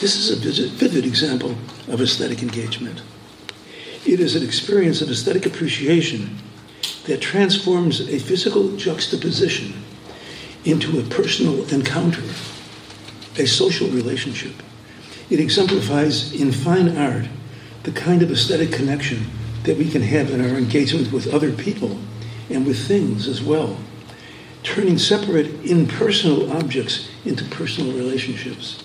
This 0.00 0.16
is 0.16 0.30
a 0.30 0.68
vivid 0.68 1.06
example 1.06 1.56
of 1.88 2.00
aesthetic 2.00 2.42
engagement. 2.42 3.02
It 4.04 4.20
is 4.20 4.36
an 4.36 4.42
experience 4.44 5.00
of 5.00 5.10
aesthetic 5.10 5.46
appreciation 5.46 6.38
that 7.04 7.20
transforms 7.20 8.00
a 8.00 8.18
physical 8.18 8.76
juxtaposition 8.76 9.72
into 10.64 10.98
a 10.98 11.04
personal 11.04 11.64
encounter, 11.72 12.22
a 13.38 13.46
social 13.46 13.88
relationship. 13.88 14.54
It 15.30 15.40
exemplifies 15.40 16.32
in 16.32 16.52
fine 16.52 16.96
art 16.96 17.26
the 17.84 17.92
kind 17.92 18.22
of 18.22 18.30
aesthetic 18.30 18.72
connection 18.72 19.26
that 19.62 19.76
we 19.76 19.90
can 19.90 20.02
have 20.02 20.30
in 20.30 20.40
our 20.40 20.56
engagement 20.56 21.12
with 21.12 21.32
other 21.32 21.52
people 21.52 21.98
and 22.50 22.66
with 22.66 22.86
things 22.86 23.28
as 23.28 23.42
well, 23.42 23.78
turning 24.62 24.98
separate 24.98 25.64
impersonal 25.64 26.52
objects 26.52 27.08
into 27.24 27.44
personal 27.44 27.92
relationships. 27.96 28.82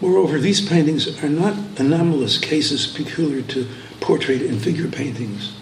Moreover, 0.00 0.38
these 0.38 0.66
paintings 0.66 1.22
are 1.22 1.28
not 1.28 1.56
anomalous 1.78 2.38
cases 2.38 2.86
peculiar 2.86 3.42
to 3.42 3.68
portrait 4.00 4.42
and 4.42 4.60
figure 4.60 4.88
paintings. 4.88 5.57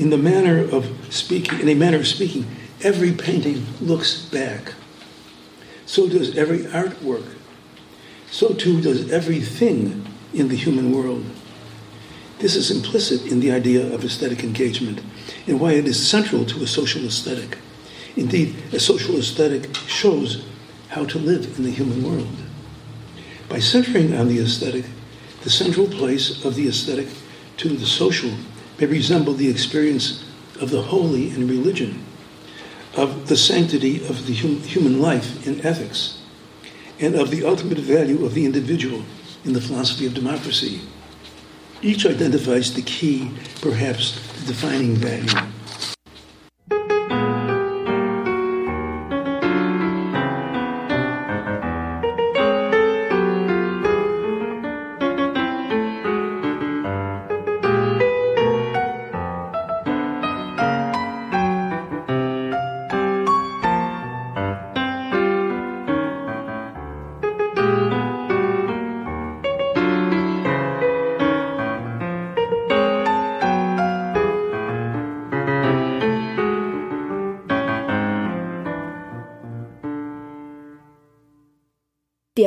In 0.00 0.08
the 0.08 0.16
manner 0.16 0.60
of 0.60 0.90
speaking, 1.10 1.60
in 1.60 1.68
a 1.68 1.74
manner 1.74 1.98
of 1.98 2.06
speaking, 2.06 2.46
every 2.80 3.12
painting 3.12 3.66
looks 3.82 4.18
back. 4.18 4.72
So 5.84 6.08
does 6.08 6.38
every 6.38 6.60
artwork. 6.60 7.34
So 8.30 8.54
too 8.54 8.80
does 8.80 9.12
everything 9.12 10.06
in 10.32 10.48
the 10.48 10.56
human 10.56 10.90
world. 10.90 11.26
This 12.38 12.56
is 12.56 12.70
implicit 12.70 13.30
in 13.30 13.40
the 13.40 13.52
idea 13.52 13.92
of 13.92 14.02
aesthetic 14.02 14.42
engagement 14.42 15.02
and 15.46 15.60
why 15.60 15.72
it 15.72 15.86
is 15.86 16.08
central 16.08 16.46
to 16.46 16.62
a 16.62 16.66
social 16.66 17.04
aesthetic. 17.04 17.58
Indeed, 18.16 18.56
a 18.72 18.80
social 18.80 19.18
aesthetic 19.18 19.76
shows 19.86 20.46
how 20.88 21.04
to 21.04 21.18
live 21.18 21.58
in 21.58 21.64
the 21.64 21.70
human 21.70 22.02
world. 22.02 22.36
By 23.50 23.58
centering 23.58 24.14
on 24.14 24.28
the 24.28 24.38
aesthetic, 24.38 24.86
the 25.42 25.50
central 25.50 25.88
place 25.88 26.42
of 26.42 26.54
the 26.54 26.68
aesthetic 26.68 27.08
to 27.58 27.68
the 27.68 27.84
social 27.84 28.30
may 28.80 28.86
resemble 28.86 29.34
the 29.34 29.48
experience 29.48 30.24
of 30.60 30.70
the 30.70 30.82
holy 30.82 31.30
in 31.30 31.46
religion, 31.46 32.04
of 32.96 33.28
the 33.28 33.36
sanctity 33.36 33.96
of 34.08 34.26
the 34.26 34.34
hum- 34.34 34.60
human 34.62 35.00
life 35.00 35.46
in 35.46 35.64
ethics, 35.64 36.22
and 36.98 37.14
of 37.14 37.30
the 37.30 37.44
ultimate 37.44 37.78
value 37.78 38.24
of 38.24 38.34
the 38.34 38.44
individual 38.44 39.04
in 39.44 39.52
the 39.52 39.60
philosophy 39.60 40.06
of 40.06 40.14
democracy. 40.14 40.80
Each 41.82 42.04
identifies 42.04 42.74
the 42.74 42.82
key, 42.82 43.30
perhaps 43.60 44.20
the 44.40 44.46
defining 44.46 44.96
value. 44.96 45.50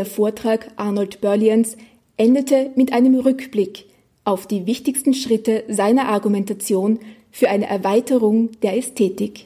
Der 0.03 0.11
Vortrag 0.11 0.69
Arnold 0.75 1.21
Berlians 1.21 1.77
endete 2.17 2.71
mit 2.75 2.91
einem 2.91 3.17
Rückblick 3.17 3.85
auf 4.25 4.47
die 4.47 4.65
wichtigsten 4.65 5.13
Schritte 5.13 5.63
seiner 5.69 6.09
Argumentation 6.09 6.99
für 7.31 7.47
eine 7.47 7.67
Erweiterung 7.67 8.49
der 8.63 8.75
Ästhetik. 8.75 9.45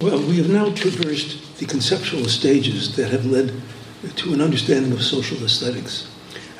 Well, 0.00 0.20
we 0.28 0.40
have 0.40 0.48
now 0.48 0.70
traversed 0.70 1.38
the 1.58 1.66
conceptual 1.66 2.28
stages 2.28 2.94
that 2.94 3.10
have 3.10 3.28
led 3.28 3.52
to 4.14 4.32
an 4.32 4.40
understanding 4.40 4.92
of 4.92 5.02
social 5.02 5.38
aesthetics. 5.44 6.06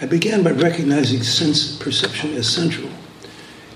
I 0.03 0.07
began 0.07 0.43
by 0.43 0.51
recognizing 0.51 1.23
sense 1.23 1.79
perception 1.79 2.37
as 2.37 2.53
central 2.53 2.89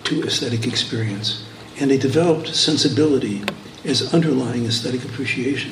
to 0.02 0.24
aesthetic 0.24 0.66
experience 0.66 1.44
and 1.80 1.92
a 1.92 1.96
developed 1.96 2.52
sensibility 2.52 3.44
as 3.84 4.12
underlying 4.12 4.66
aesthetic 4.66 5.04
appreciation. 5.04 5.70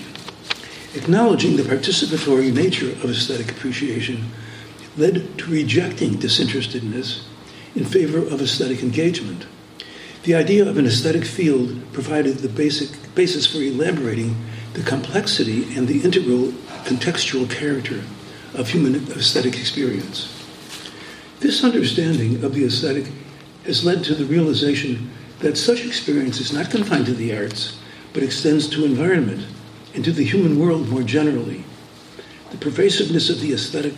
Acknowledging 0.94 1.56
the 1.56 1.62
participatory 1.62 2.52
nature 2.52 2.90
of 2.90 3.06
aesthetic 3.06 3.50
appreciation 3.50 4.26
led 4.98 5.38
to 5.38 5.50
rejecting 5.50 6.18
disinterestedness 6.18 7.24
in 7.74 7.86
favor 7.86 8.18
of 8.18 8.42
aesthetic 8.42 8.82
engagement. 8.82 9.46
The 10.24 10.34
idea 10.34 10.68
of 10.68 10.76
an 10.76 10.84
aesthetic 10.84 11.24
field 11.24 11.80
provided 11.94 12.38
the 12.38 12.48
basic 12.50 13.14
basis 13.14 13.46
for 13.46 13.62
elaborating 13.62 14.36
the 14.74 14.82
complexity 14.82 15.74
and 15.74 15.88
the 15.88 16.02
integral 16.02 16.48
contextual 16.84 17.48
character 17.50 18.02
of 18.52 18.68
human 18.68 18.94
aesthetic 19.12 19.58
experience. 19.58 20.28
This 21.40 21.64
understanding 21.64 22.44
of 22.44 22.54
the 22.54 22.66
aesthetic 22.66 23.06
has 23.64 23.82
led 23.82 24.04
to 24.04 24.14
the 24.14 24.26
realization 24.26 25.10
that 25.38 25.56
such 25.56 25.86
experience 25.86 26.38
is 26.38 26.52
not 26.52 26.70
confined 26.70 27.06
to 27.06 27.14
the 27.14 27.34
arts, 27.34 27.78
but 28.12 28.22
extends 28.22 28.68
to 28.68 28.84
environment 28.84 29.46
and 29.94 30.04
to 30.04 30.12
the 30.12 30.24
human 30.24 30.58
world 30.58 30.88
more 30.88 31.02
generally. 31.02 31.64
The 32.50 32.58
pervasiveness 32.58 33.30
of 33.30 33.40
the 33.40 33.52
aesthetic 33.52 33.94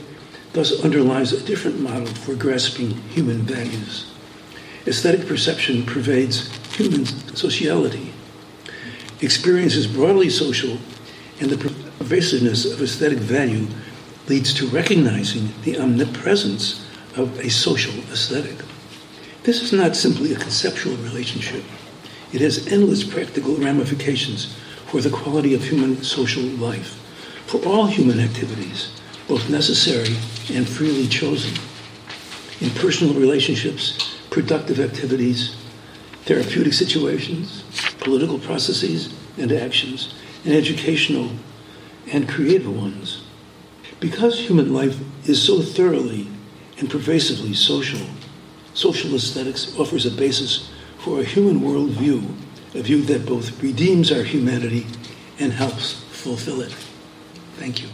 thus 0.52 0.84
underlies 0.84 1.32
a 1.32 1.44
different 1.44 1.80
model 1.80 2.06
for 2.06 2.34
grasping 2.34 2.92
human 3.10 3.42
values. 3.42 4.12
Aesthetic 4.86 5.26
perception 5.26 5.84
pervades 5.84 6.48
human 6.76 7.06
sociality. 7.34 8.12
Experience 9.20 9.74
is 9.74 9.86
broadly 9.86 10.30
social, 10.30 10.78
and 11.40 11.50
the 11.50 11.56
pervasiveness 11.98 12.64
of 12.64 12.80
aesthetic 12.82 13.18
value 13.18 13.66
leads 14.28 14.54
to 14.54 14.66
recognizing 14.68 15.48
the 15.62 15.78
omnipresence 15.78 16.86
of 17.16 17.38
a 17.38 17.48
social 17.48 17.94
aesthetic. 18.12 18.56
This 19.42 19.62
is 19.62 19.72
not 19.72 19.96
simply 19.96 20.32
a 20.32 20.38
conceptual 20.38 20.96
relationship. 20.96 21.64
It 22.32 22.40
has 22.40 22.66
endless 22.66 23.04
practical 23.04 23.56
ramifications 23.56 24.56
for 24.94 25.00
the 25.00 25.10
quality 25.10 25.54
of 25.54 25.64
human 25.64 26.00
social 26.04 26.44
life, 26.44 27.00
for 27.46 27.60
all 27.66 27.84
human 27.84 28.20
activities, 28.20 28.92
both 29.26 29.50
necessary 29.50 30.14
and 30.56 30.68
freely 30.68 31.08
chosen. 31.08 31.52
In 32.60 32.70
personal 32.70 33.12
relationships, 33.12 34.16
productive 34.30 34.78
activities, 34.78 35.56
therapeutic 36.26 36.74
situations, 36.74 37.64
political 37.98 38.38
processes 38.38 39.12
and 39.36 39.50
actions, 39.50 40.14
and 40.44 40.54
educational 40.54 41.28
and 42.12 42.28
creative 42.28 42.72
ones. 42.72 43.24
Because 43.98 44.38
human 44.38 44.72
life 44.72 44.96
is 45.28 45.42
so 45.42 45.60
thoroughly 45.60 46.28
and 46.78 46.88
pervasively 46.88 47.52
social, 47.52 48.06
social 48.74 49.12
aesthetics 49.16 49.76
offers 49.76 50.06
a 50.06 50.12
basis 50.12 50.70
for 50.98 51.18
a 51.18 51.24
human 51.24 51.62
worldview, 51.62 52.43
a 52.74 52.82
view 52.82 53.02
that 53.02 53.24
both 53.26 53.62
redeems 53.62 54.10
our 54.12 54.22
humanity 54.22 54.86
and 55.38 55.52
helps 55.52 56.02
fulfill 56.10 56.60
it. 56.60 56.72
Thank 57.56 57.82
you. 57.82 57.88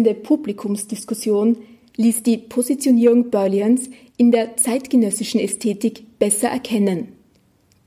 Anschließende 0.00 0.14
Publikumsdiskussion 0.14 1.58
ließ 1.96 2.22
die 2.22 2.38
Positionierung 2.38 3.30
Berlians 3.30 3.90
in 4.16 4.30
der 4.30 4.56
zeitgenössischen 4.56 5.40
Ästhetik 5.40 6.18
besser 6.18 6.48
erkennen. 6.48 7.08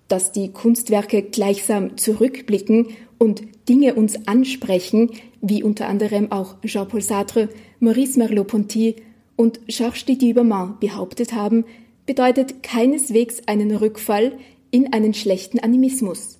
Dass 0.08 0.32
die 0.32 0.52
Kunstwerke 0.52 1.24
gleichsam 1.24 1.98
zurückblicken 1.98 2.88
und 3.18 3.42
Dinge 3.68 3.96
uns 3.96 4.28
ansprechen, 4.28 5.10
wie 5.42 5.64
unter 5.64 5.88
anderem 5.88 6.32
auch 6.32 6.62
Jean-Paul 6.62 7.02
Sartre, 7.02 7.50
Maurice 7.80 8.20
Merleau-Ponty 8.20 8.98
und 9.36 9.66
Georges 9.68 10.06
Didier 10.06 10.36
Berman 10.36 10.78
behauptet 10.80 11.34
haben, 11.34 11.66
bedeutet 12.06 12.62
keineswegs 12.62 13.48
einen 13.48 13.76
Rückfall 13.76 14.34
in 14.70 14.94
einen 14.94 15.14
schlechten 15.14 15.60
Animismus. 15.60 16.40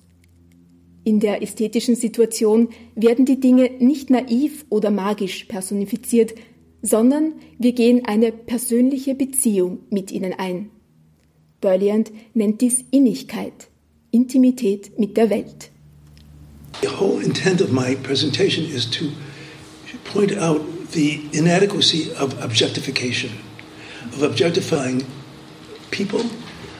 In 1.04 1.20
der 1.20 1.42
ästhetischen 1.42 1.96
Situation 1.96 2.70
werden 2.94 3.26
die 3.26 3.38
Dinge 3.38 3.70
nicht 3.78 4.08
naiv 4.08 4.64
oder 4.70 4.90
magisch 4.90 5.44
personifiziert, 5.44 6.34
sondern 6.80 7.34
wir 7.58 7.72
gehen 7.72 8.06
eine 8.06 8.32
persönliche 8.32 9.14
Beziehung 9.14 9.80
mit 9.90 10.10
ihnen 10.10 10.32
ein. 10.32 10.70
Berliand 11.60 12.10
nennt 12.32 12.62
dies 12.62 12.84
Innigkeit, 12.90 13.68
Intimität 14.10 14.98
mit 14.98 15.16
der 15.16 15.30
Welt. 15.30 15.70
The 16.82 16.88
whole 16.88 17.22
intent 17.22 17.62
of 17.62 17.70
my 17.70 17.94
presentation 17.96 18.64
is 18.64 18.90
to 18.90 19.06
point 20.04 20.36
out 20.38 20.60
the 20.92 21.20
inadequacy 21.32 22.10
of 22.18 22.34
objectification, 22.42 23.30
of 24.14 24.22
objectifying 24.22 25.04
people, 25.90 26.24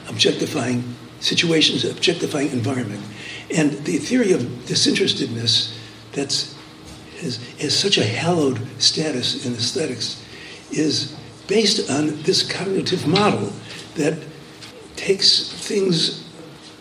objectifying 0.09 0.83
situations, 1.19 1.85
objectifying 1.85 2.51
environment. 2.51 3.01
And 3.53 3.71
the 3.85 3.97
theory 3.97 4.31
of 4.31 4.41
disinterestedness 4.65 5.77
that's 6.11 6.55
has, 7.17 7.37
has 7.59 7.77
such 7.77 7.97
a 7.97 8.03
hallowed 8.03 8.59
status 8.81 9.45
in 9.45 9.53
aesthetics 9.53 10.23
is 10.71 11.15
based 11.47 11.89
on 11.89 12.21
this 12.23 12.49
cognitive 12.49 13.07
model 13.07 13.51
that 13.95 14.17
takes 14.95 15.49
things 15.49 16.27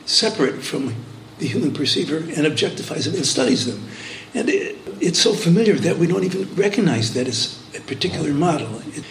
separate 0.07 0.63
from 0.63 0.95
the 1.39 1.47
human 1.47 1.73
perceiver 1.73 2.19
and 2.19 2.47
objectifies 2.47 3.05
them 3.05 3.15
and 3.15 3.27
studies 3.27 3.67
them. 3.67 3.89
And 4.35 4.49
it, 4.49 4.79
it's 5.01 5.19
so 5.19 5.33
familiar 5.33 5.75
that 5.75 5.97
we 5.97 6.07
don't 6.07 6.25
even 6.25 6.53
recognize 6.55 7.15
that 7.15 7.27
it's 7.27 7.61
a 7.77 7.81
particular 7.81 8.33
model. 8.33 8.81
It, 8.89 9.05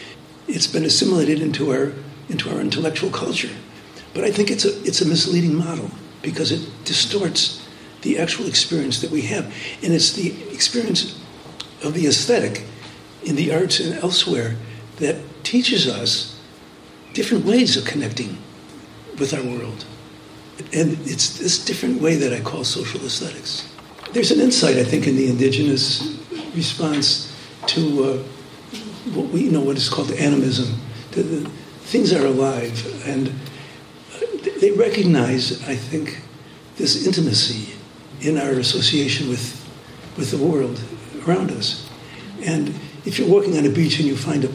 it's 0.48 0.68
been 0.68 0.86
assimilated 0.86 1.42
into 1.42 1.72
our, 1.72 1.94
into 2.30 2.54
our 2.54 2.60
intellectual 2.60 3.10
culture. 3.10 3.50
But 4.14 4.24
I 4.24 4.32
think 4.32 4.52
it's 4.52 4.66
a, 4.66 4.80
it's 4.84 5.02
a 5.02 5.08
misleading 5.08 5.56
model 5.56 5.90
because 6.24 6.52
it 6.52 6.68
distorts 6.86 7.68
the 8.02 8.18
actual 8.18 8.48
experience 8.48 9.02
that 9.02 9.12
we 9.12 9.22
have. 9.22 9.46
And 9.84 9.94
it's 9.94 10.14
the 10.14 10.34
experience 10.52 11.22
of 11.84 11.94
the 11.94 12.08
aesthetic 12.08 12.64
in 13.24 13.36
the 13.36 13.54
arts 13.54 13.80
and 13.80 13.94
elsewhere 14.00 14.56
that 14.98 15.18
teaches 15.44 15.88
us 15.88 16.42
different 17.14 17.46
ways 17.46 17.78
of 17.78 17.86
connecting 17.86 18.38
with 19.20 19.34
our 19.34 19.44
world. 19.44 19.86
And 20.72 20.98
it's 21.06 21.38
this 21.38 21.64
different 21.64 22.02
way 22.02 22.16
that 22.16 22.34
I 22.34 22.42
call 22.42 22.64
social 22.64 23.06
aesthetics. 23.06 23.70
There's 24.12 24.32
an 24.32 24.40
insight, 24.40 24.78
I 24.78 24.84
think, 24.84 25.08
in 25.08 25.16
the 25.16 25.28
indigenous 25.28 26.20
response 26.56 27.34
to 27.68 28.04
uh, 28.04 28.18
what 29.14 29.28
we 29.30 29.42
you 29.46 29.52
know 29.52 29.62
what 29.62 29.78
is 29.78 29.90
called 29.90 30.12
animism. 30.12 30.80
The, 31.12 31.24
the, 31.24 31.50
things 31.84 32.14
are 32.14 32.26
alive, 32.26 33.08
and 33.08 33.34
they 34.60 34.72
recognize, 34.72 35.62
I 35.68 35.76
think, 35.76 36.22
this 36.78 37.06
intimacy 37.06 37.74
in 38.22 38.38
our 38.38 38.60
association 38.60 39.30
with 39.30 39.60
with 40.18 40.32
the 40.32 40.38
world 40.38 40.80
around 41.26 41.52
us. 41.52 41.90
And 42.46 42.74
if 43.06 43.18
you're 43.18 43.28
walking 43.28 43.58
on 43.58 43.66
a 43.66 43.70
beach 43.70 44.00
and 44.00 44.08
you 44.08 44.16
find 44.16 44.46
a, 44.46 44.50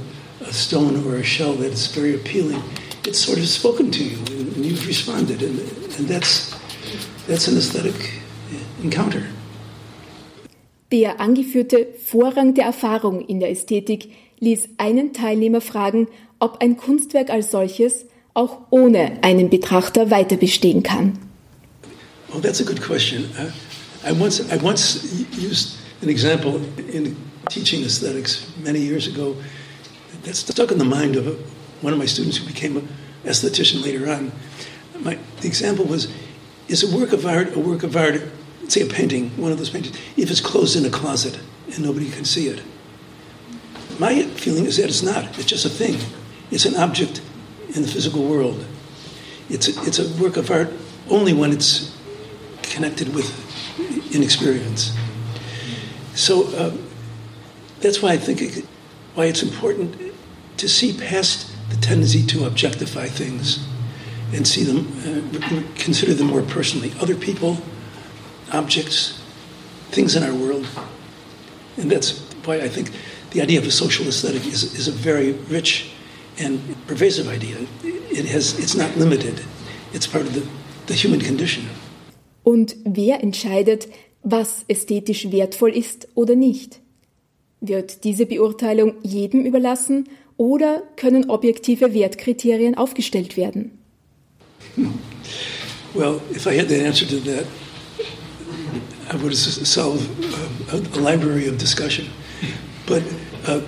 a 0.44 0.52
stone 0.52 1.04
or 1.04 1.16
a 1.16 1.24
shell 1.24 1.54
that 1.54 1.72
is 1.72 1.88
very 1.88 2.14
appealing, 2.14 2.62
it's 3.04 3.18
sort 3.18 3.38
of 3.38 3.48
spoken 3.48 3.90
to 3.90 4.04
you, 4.04 4.16
and 4.54 4.64
you've 4.64 4.86
responded, 4.86 5.42
and, 5.42 5.58
and 5.98 6.08
that's 6.08 6.54
that's 7.26 7.48
an 7.48 7.56
aesthetic 7.56 8.20
encounter. 8.82 9.22
Der 10.90 11.20
angeführte 11.20 11.86
Vorrang 11.98 12.54
der 12.54 12.64
Erfahrung 12.64 13.20
in 13.20 13.40
der 13.40 13.50
Ästhetik 13.50 14.10
ließ 14.40 14.70
einen 14.78 15.12
Teilnehmer 15.12 15.60
fragen, 15.60 16.08
ob 16.38 16.62
ein 16.62 16.76
Kunstwerk 16.78 17.28
als 17.28 17.50
solches 17.50 18.06
auch 18.38 18.58
ohne 18.70 19.18
einen 19.22 19.50
Betrachter 19.50 20.10
weiter 20.10 20.36
bestehen 20.36 20.82
kann. 20.82 21.18
Well, 22.30 22.40
that's 22.40 22.60
a 22.60 22.64
good 22.64 22.80
question. 22.80 23.24
I 24.04 24.12
once 24.12 24.40
I 24.52 24.56
once 24.62 25.26
used 25.32 25.78
an 26.02 26.08
example 26.08 26.60
in 26.92 27.16
teaching 27.48 27.82
aesthetics 27.84 28.46
many 28.62 28.78
years 28.78 29.08
ago 29.08 29.34
that 30.22 30.36
stuck 30.36 30.70
in 30.70 30.78
the 30.78 30.84
mind 30.84 31.16
of 31.16 31.26
a, 31.26 31.34
one 31.82 31.92
of 31.92 31.98
my 31.98 32.06
students 32.06 32.38
who 32.38 32.46
became 32.46 32.76
an 32.76 32.88
esthetician 33.24 33.82
later 33.82 34.08
on. 34.08 34.30
My, 35.00 35.18
the 35.40 35.48
example 35.48 35.84
was: 35.84 36.08
Is 36.68 36.84
a 36.84 36.96
work 36.96 37.12
of 37.12 37.26
art 37.26 37.56
a 37.56 37.58
work 37.58 37.82
of 37.82 37.96
art 37.96 38.22
say 38.68 38.82
a 38.82 38.86
painting, 38.86 39.30
one 39.36 39.50
of 39.50 39.58
those 39.58 39.70
paintings, 39.70 39.98
if 40.16 40.30
it's 40.30 40.40
closed 40.40 40.76
in 40.76 40.84
a 40.84 40.90
closet 40.90 41.38
and 41.74 41.82
nobody 41.82 42.10
can 42.10 42.24
see 42.24 42.48
it. 42.48 42.62
My 43.98 44.22
feeling 44.36 44.66
is 44.66 44.76
that 44.76 44.84
it's 44.84 45.02
not. 45.02 45.24
It's 45.38 45.46
just 45.46 45.64
a 45.64 45.70
thing. 45.70 45.98
It's 46.50 46.66
an 46.66 46.76
object 46.76 47.22
in 47.74 47.82
the 47.82 47.88
physical 47.88 48.24
world. 48.24 48.64
It's 49.48 49.68
a, 49.68 49.82
it's 49.82 49.98
a 49.98 50.22
work 50.22 50.36
of 50.36 50.50
art 50.50 50.72
only 51.10 51.32
when 51.32 51.52
it's 51.52 51.96
connected 52.62 53.14
with 53.14 53.28
inexperience. 54.14 54.96
So 56.14 56.48
uh, 56.56 56.76
that's 57.80 58.02
why 58.02 58.12
I 58.12 58.16
think 58.16 58.42
it, 58.42 58.64
why 59.14 59.26
it's 59.26 59.42
important 59.42 60.14
to 60.58 60.68
see 60.68 60.96
past 60.96 61.50
the 61.70 61.76
tendency 61.76 62.24
to 62.26 62.46
objectify 62.46 63.06
things 63.06 63.66
and 64.32 64.46
see 64.46 64.64
them, 64.64 64.86
uh, 65.04 65.62
consider 65.76 66.12
them 66.14 66.28
more 66.28 66.42
personally. 66.42 66.92
Other 67.00 67.14
people 67.14 67.58
objects, 68.52 69.22
things 69.90 70.16
in 70.16 70.22
our 70.22 70.34
world. 70.34 70.66
And 71.76 71.90
that's 71.90 72.18
why 72.44 72.56
I 72.56 72.68
think 72.68 72.90
the 73.30 73.42
idea 73.42 73.58
of 73.58 73.66
a 73.66 73.70
social 73.70 74.06
aesthetic 74.06 74.46
is, 74.46 74.74
is 74.74 74.88
a 74.88 74.92
very 74.92 75.32
rich 75.32 75.92
and 76.40 76.60
pervasive 76.86 77.28
idea. 77.28 77.56
It 78.10 78.26
has, 78.26 78.58
it's 78.58 78.74
not 78.74 78.96
limited, 78.96 79.40
it's 79.92 80.06
part 80.06 80.26
of 80.26 80.34
the, 80.34 80.42
the 80.86 80.94
human 80.94 81.20
condition. 81.20 81.64
Und 82.44 82.76
wer 82.84 83.22
entscheidet, 83.22 83.88
was 84.22 84.64
ästhetisch 84.68 85.30
wertvoll 85.30 85.76
ist 85.76 86.08
oder 86.14 86.34
nicht? 86.34 86.80
Wird 87.60 88.04
diese 88.04 88.26
Beurteilung 88.26 88.94
jedem 89.02 89.44
überlassen 89.44 90.08
oder 90.36 90.82
können 90.96 91.28
objektive 91.28 91.92
Wertkriterien 91.92 92.76
aufgestellt 92.76 93.36
werden? 93.36 93.78
Well, 95.94 96.20
if 96.30 96.46
I 96.46 96.56
had 96.56 96.68
the 96.68 96.80
answer 96.80 97.06
to 97.06 97.18
that, 97.20 97.46
I 99.10 99.16
would 99.16 99.34
solve 99.34 100.06
a, 100.70 100.76
a 100.76 101.00
library 101.00 101.48
of 101.48 101.58
discussion. 101.58 102.06
But 102.86 103.02
uh, 103.46 103.60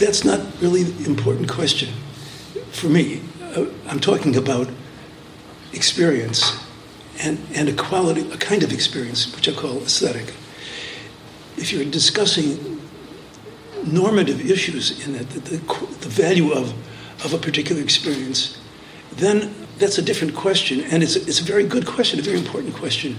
that's 0.00 0.24
not 0.24 0.40
really 0.60 0.82
the 0.82 1.08
important 1.08 1.48
question 1.48 1.92
for 2.72 2.88
me. 2.88 3.20
Uh, 3.42 3.66
I'm 3.88 4.00
talking 4.00 4.36
about 4.36 4.68
experience 5.72 6.58
and, 7.20 7.38
and 7.54 7.68
a 7.68 7.72
quality, 7.74 8.28
a 8.32 8.36
kind 8.36 8.62
of 8.62 8.72
experience, 8.72 9.34
which 9.34 9.48
I 9.48 9.52
call 9.52 9.76
aesthetic. 9.82 10.34
If 11.56 11.72
you're 11.72 11.84
discussing 11.84 12.80
normative 13.84 14.50
issues 14.50 15.06
in 15.06 15.14
it, 15.14 15.28
the, 15.30 15.40
the, 15.40 15.56
the 16.00 16.08
value 16.08 16.52
of, 16.52 16.72
of 17.24 17.32
a 17.34 17.38
particular 17.38 17.82
experience, 17.82 18.58
then 19.12 19.54
that's 19.78 19.98
a 19.98 20.02
different 20.02 20.34
question. 20.34 20.80
And 20.80 21.02
it's, 21.02 21.16
it's 21.16 21.40
a 21.40 21.44
very 21.44 21.64
good 21.64 21.86
question, 21.86 22.18
a 22.18 22.22
very 22.22 22.38
important 22.38 22.74
question 22.74 23.16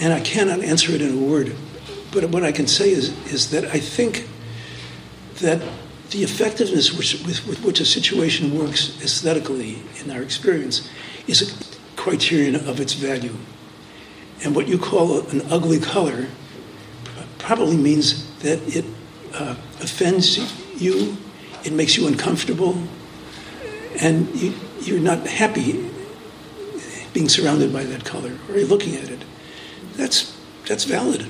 and 0.00 0.12
I 0.12 0.20
cannot 0.20 0.60
answer 0.60 0.92
it 0.92 1.02
in 1.02 1.12
a 1.12 1.16
word. 1.16 1.54
But 2.12 2.24
what 2.30 2.44
I 2.44 2.52
can 2.52 2.66
say 2.66 2.90
is, 2.90 3.10
is 3.32 3.50
that 3.50 3.64
I 3.66 3.78
think 3.78 4.26
that 5.40 5.60
the 6.10 6.22
effectiveness 6.22 6.92
which, 6.92 7.24
with, 7.24 7.46
with, 7.46 7.64
which 7.64 7.80
a 7.80 7.84
situation 7.84 8.58
works 8.58 9.00
aesthetically 9.02 9.82
in 10.02 10.10
our 10.10 10.22
experience 10.22 10.88
is 11.26 11.42
a 11.42 11.96
criterion 11.96 12.56
of 12.56 12.80
its 12.80 12.94
value. 12.94 13.36
And 14.42 14.54
what 14.56 14.68
you 14.68 14.78
call 14.78 15.20
an 15.28 15.42
ugly 15.50 15.78
color 15.78 16.26
probably 17.38 17.76
means 17.76 18.26
that 18.40 18.58
it 18.74 18.84
uh, 19.34 19.54
offends 19.80 20.38
you, 20.80 21.16
it 21.64 21.72
makes 21.72 21.96
you 21.96 22.06
uncomfortable, 22.06 22.76
and 24.00 24.28
you, 24.34 24.54
you're 24.80 25.00
not 25.00 25.26
happy 25.26 25.90
being 27.12 27.28
surrounded 27.28 27.72
by 27.72 27.84
that 27.84 28.04
color 28.04 28.32
or 28.48 28.56
looking 28.60 28.94
at 28.96 29.10
it. 29.10 29.24
That's, 29.96 30.36
that's 30.66 30.84
valid. 30.84 31.26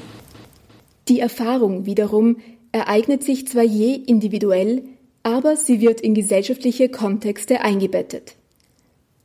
Die 1.07 1.21
Erfahrung 1.21 1.85
wiederum 1.85 2.37
ereignet 2.73 3.25
sich 3.25 3.47
zwar 3.49 3.65
je 3.65 3.95
individuell, 3.95 4.83
aber 5.23 5.57
sie 5.57 5.81
wird 5.81 6.01
in 6.01 6.15
gesellschaftliche 6.15 6.89
Kontexte 6.89 7.61
eingebettet. 7.61 8.37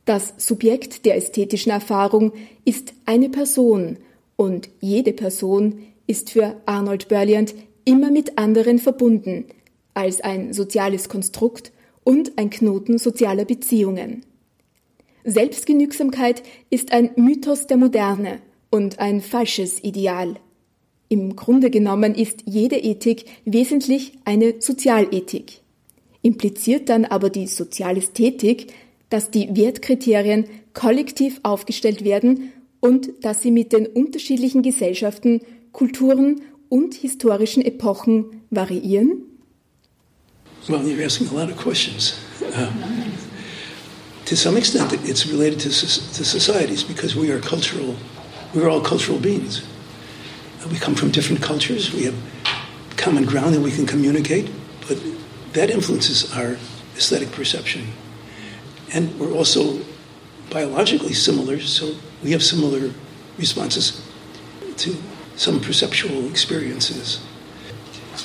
Das 0.04 0.34
Subjekt 0.36 1.04
der 1.04 1.16
ästhetischen 1.16 1.72
Erfahrung 1.72 2.32
ist 2.64 2.92
eine 3.06 3.28
Person 3.28 3.98
und 4.36 4.68
jede 4.80 5.12
Person 5.12 5.80
ist 6.06 6.30
für 6.30 6.60
Arnold 6.66 7.08
Berliand 7.08 7.54
immer 7.84 8.10
mit 8.10 8.38
anderen 8.38 8.78
verbunden 8.78 9.46
als 9.94 10.20
ein 10.20 10.52
soziales 10.52 11.08
Konstrukt 11.08 11.72
und 12.04 12.38
ein 12.38 12.50
Knoten 12.50 12.98
sozialer 12.98 13.44
Beziehungen. 13.44 14.24
Selbstgenügsamkeit 15.24 16.42
ist 16.70 16.92
ein 16.92 17.10
Mythos 17.16 17.66
der 17.66 17.78
Moderne 17.78 18.38
und 18.70 19.00
ein 19.00 19.20
falsches 19.20 19.82
Ideal. 19.82 20.36
Im 21.08 21.36
Grunde 21.36 21.70
genommen 21.70 22.14
ist 22.14 22.40
jede 22.46 22.76
Ethik 22.76 23.26
wesentlich 23.44 24.12
eine 24.24 24.54
Sozialethik. 24.58 25.60
Impliziert 26.22 26.88
dann 26.88 27.04
aber 27.04 27.30
die 27.30 27.46
Sozialästhetik, 27.46 28.72
dass 29.08 29.30
die 29.30 29.48
Wertkriterien 29.56 30.46
kollektiv 30.74 31.38
aufgestellt 31.44 32.04
werden 32.04 32.52
und 32.80 33.10
dass 33.20 33.42
sie 33.42 33.52
mit 33.52 33.72
den 33.72 33.86
unterschiedlichen 33.86 34.62
Gesellschaften, 34.62 35.40
Kulturen 35.72 36.42
und 36.68 36.94
historischen 36.94 37.64
Epochen 37.64 38.42
variieren? 38.50 39.22
Well, 40.68 40.80
you're 40.80 41.04
asking 41.04 41.28
a 41.28 41.40
lot 41.40 41.48
of 41.48 41.56
questions. 41.56 42.14
Uh, 42.40 42.66
to 44.24 44.34
some 44.34 44.58
extent, 44.58 44.92
it's 45.04 45.30
related 45.30 45.60
to, 45.60 45.68
to 45.68 46.24
societies 46.24 46.82
because 46.82 47.14
we 47.14 47.30
are 47.30 47.40
cultural 47.40 47.94
we're 48.52 48.68
all 48.68 48.80
cultural 48.80 49.18
beings. 49.18 49.62
We 50.70 50.78
come 50.78 50.94
from 50.94 51.10
different 51.10 51.42
cultures. 51.42 51.92
We 51.92 52.04
have 52.04 52.14
common 52.96 53.24
ground 53.24 53.54
that 53.54 53.60
we 53.60 53.70
can 53.70 53.86
communicate, 53.86 54.50
but 54.88 54.98
that 55.52 55.70
influences 55.70 56.32
our 56.36 56.56
aesthetic 56.96 57.30
perception. 57.32 57.86
And 58.92 59.18
we're 59.18 59.32
also 59.32 59.80
biologically 60.50 61.12
similar, 61.12 61.60
so 61.60 61.94
we 62.22 62.32
have 62.32 62.42
similar 62.42 62.92
responses 63.38 64.02
to 64.78 64.96
some 65.36 65.60
perceptual 65.60 66.28
experiences. 66.28 67.24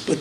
But 0.07 0.19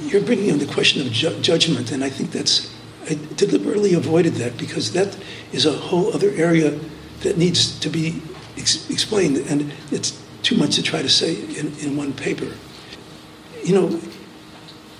you're 0.00 0.22
bringing 0.22 0.48
in 0.48 0.58
the 0.58 0.66
question 0.66 1.00
of 1.06 1.12
ju- 1.12 1.40
judgment, 1.40 1.92
and 1.92 2.02
I 2.02 2.10
think 2.10 2.32
that's 2.32 2.70
I 3.08 3.18
deliberately 3.34 3.94
avoided 3.94 4.34
that 4.34 4.56
because 4.56 4.92
that 4.92 5.16
is 5.52 5.66
a 5.66 5.72
whole 5.72 6.14
other 6.14 6.30
area 6.30 6.78
that 7.22 7.36
needs 7.36 7.78
to 7.80 7.88
be 7.88 8.22
ex- 8.56 8.88
explained, 8.90 9.38
and 9.38 9.72
it's 9.90 10.21
too 10.42 10.56
much 10.56 10.74
to 10.76 10.82
try 10.82 11.02
to 11.02 11.08
say 11.08 11.34
in, 11.34 11.72
in 11.78 11.96
one 11.96 12.12
paper. 12.12 12.52
You 13.64 13.74
know, 13.74 13.86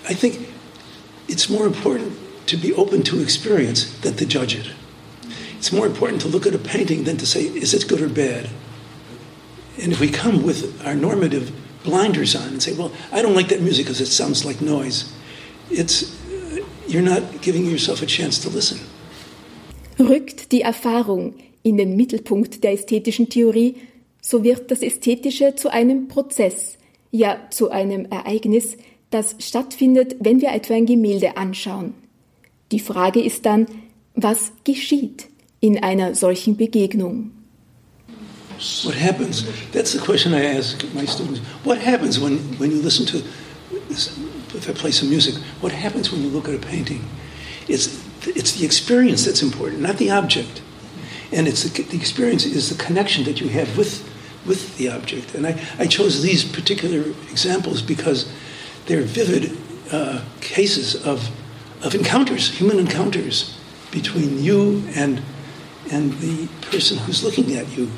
I 0.08 0.14
think 0.14 0.48
it's 1.28 1.48
more 1.48 1.66
important 1.66 2.12
to 2.46 2.56
be 2.56 2.72
open 2.74 3.02
to 3.04 3.20
experience 3.20 3.98
than 4.00 4.14
to 4.16 4.26
judge 4.26 4.54
it. 4.54 4.70
It's 5.56 5.72
more 5.72 5.86
important 5.86 6.20
to 6.22 6.28
look 6.28 6.46
at 6.46 6.54
a 6.54 6.58
painting 6.58 7.04
than 7.04 7.16
to 7.18 7.26
say, 7.26 7.42
is 7.42 7.72
it 7.72 7.88
good 7.88 8.00
or 8.00 8.08
bad? 8.08 8.48
And 9.80 9.92
if 9.92 10.00
we 10.00 10.08
come 10.08 10.42
with 10.42 10.84
our 10.84 10.94
normative 10.94 11.52
blinders 11.84 12.34
on 12.34 12.48
and 12.48 12.62
say, 12.62 12.72
well, 12.72 12.92
I 13.12 13.22
don't 13.22 13.34
like 13.34 13.48
that 13.48 13.60
music 13.60 13.86
because 13.86 14.00
it 14.00 14.06
sounds 14.06 14.44
like 14.44 14.60
noise, 14.60 15.12
it's, 15.70 16.16
you're 16.86 17.02
not 17.02 17.42
giving 17.42 17.64
yourself 17.64 18.02
a 18.02 18.06
chance 18.06 18.38
to 18.40 18.48
listen. 18.48 18.80
Rückt 19.98 20.52
die 20.52 20.62
Erfahrung 20.62 21.34
in 21.62 21.76
den 21.76 21.96
Mittelpunkt 21.96 22.64
der 22.64 22.72
ästhetischen 22.72 23.28
Theorie, 23.28 23.76
so 24.22 24.42
wird 24.44 24.70
das 24.70 24.80
Ästhetische 24.80 25.56
zu 25.56 25.70
einem 25.70 26.08
Prozess, 26.08 26.78
ja 27.10 27.36
zu 27.50 27.70
einem 27.70 28.06
Ereignis, 28.06 28.78
das 29.10 29.36
stattfindet, 29.40 30.16
wenn 30.20 30.40
wir 30.40 30.52
etwa 30.52 30.74
ein 30.74 30.86
Gemälde 30.86 31.36
anschauen. 31.36 31.92
Die 32.70 32.80
Frage 32.80 33.20
ist 33.20 33.44
dann, 33.44 33.66
was 34.14 34.52
geschieht 34.64 35.26
in 35.60 35.82
einer 35.82 36.14
solchen 36.14 36.56
Begegnung? 36.56 37.32
What 38.84 38.94
happens? 38.94 39.44
That's 39.72 39.92
the 39.92 39.98
question 39.98 40.32
I 40.32 40.56
ask 40.56 40.82
my 40.94 41.04
students. 41.04 41.40
What 41.64 41.78
happens 41.78 42.20
when, 42.20 42.38
when 42.58 42.70
you 42.70 42.80
listen 42.80 43.04
to, 43.06 43.18
if 43.90 44.68
I 44.68 44.72
play 44.72 44.92
some 44.92 45.10
music, 45.10 45.34
what 45.60 45.72
happens 45.72 46.12
when 46.12 46.22
you 46.22 46.30
look 46.30 46.48
at 46.48 46.54
a 46.54 46.58
painting? 46.58 47.04
It's, 47.66 47.88
it's 48.24 48.52
the 48.52 48.64
experience 48.64 49.24
that's 49.24 49.42
important, 49.42 49.82
not 49.82 49.96
the 49.96 50.12
object. 50.12 50.62
And 51.32 51.48
it's 51.48 51.64
the, 51.64 51.82
the 51.82 51.96
experience 51.96 52.44
is 52.46 52.68
the 52.68 52.82
connection 52.82 53.24
that 53.24 53.40
you 53.40 53.48
have 53.48 53.76
with, 53.76 54.04
with 54.46 54.76
the 54.76 54.90
object. 54.90 55.34
And 55.34 55.46
I, 55.46 55.60
I 55.78 55.86
chose 55.86 56.22
these 56.22 56.44
particular 56.44 57.08
examples 57.30 57.82
because 57.82 58.32
they're 58.86 59.02
vivid 59.02 59.56
uh, 59.92 60.22
cases 60.40 61.06
of, 61.06 61.30
of 61.84 61.94
encounters, 61.94 62.50
human 62.50 62.78
encounters 62.78 63.58
between 63.90 64.42
you 64.42 64.82
and, 64.94 65.22
and 65.90 66.12
the 66.14 66.48
person 66.62 66.98
who's 66.98 67.22
looking 67.22 67.54
at 67.54 67.68
you. 67.76 67.90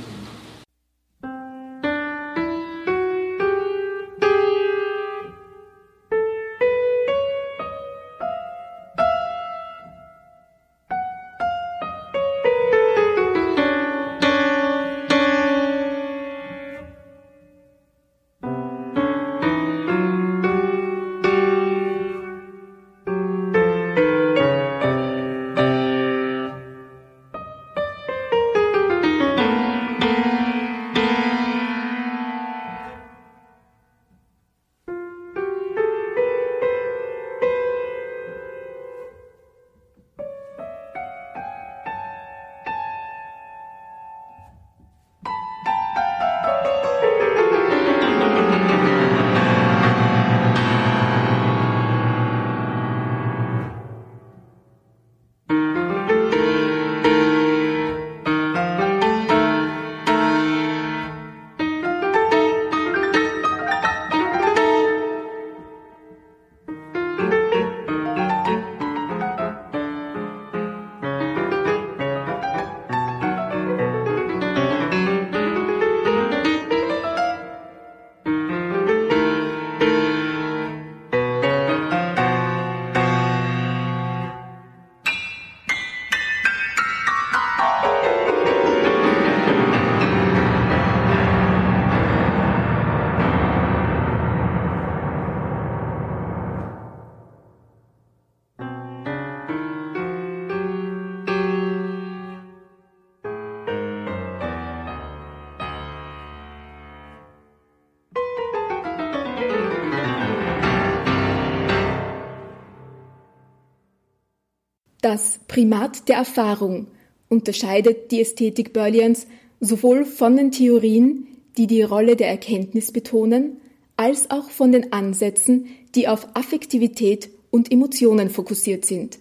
Das 115.14 115.38
Primat 115.46 116.08
der 116.08 116.16
Erfahrung 116.16 116.88
unterscheidet 117.28 118.10
die 118.10 118.20
Ästhetik 118.20 118.72
Berlians 118.72 119.28
sowohl 119.60 120.06
von 120.06 120.36
den 120.36 120.50
Theorien, 120.50 121.28
die 121.56 121.68
die 121.68 121.82
Rolle 121.82 122.16
der 122.16 122.26
Erkenntnis 122.26 122.90
betonen, 122.90 123.58
als 123.96 124.32
auch 124.32 124.50
von 124.50 124.72
den 124.72 124.92
Ansätzen, 124.92 125.66
die 125.94 126.08
auf 126.08 126.26
Affektivität 126.34 127.30
und 127.52 127.70
Emotionen 127.70 128.28
fokussiert 128.28 128.86
sind. 128.86 129.20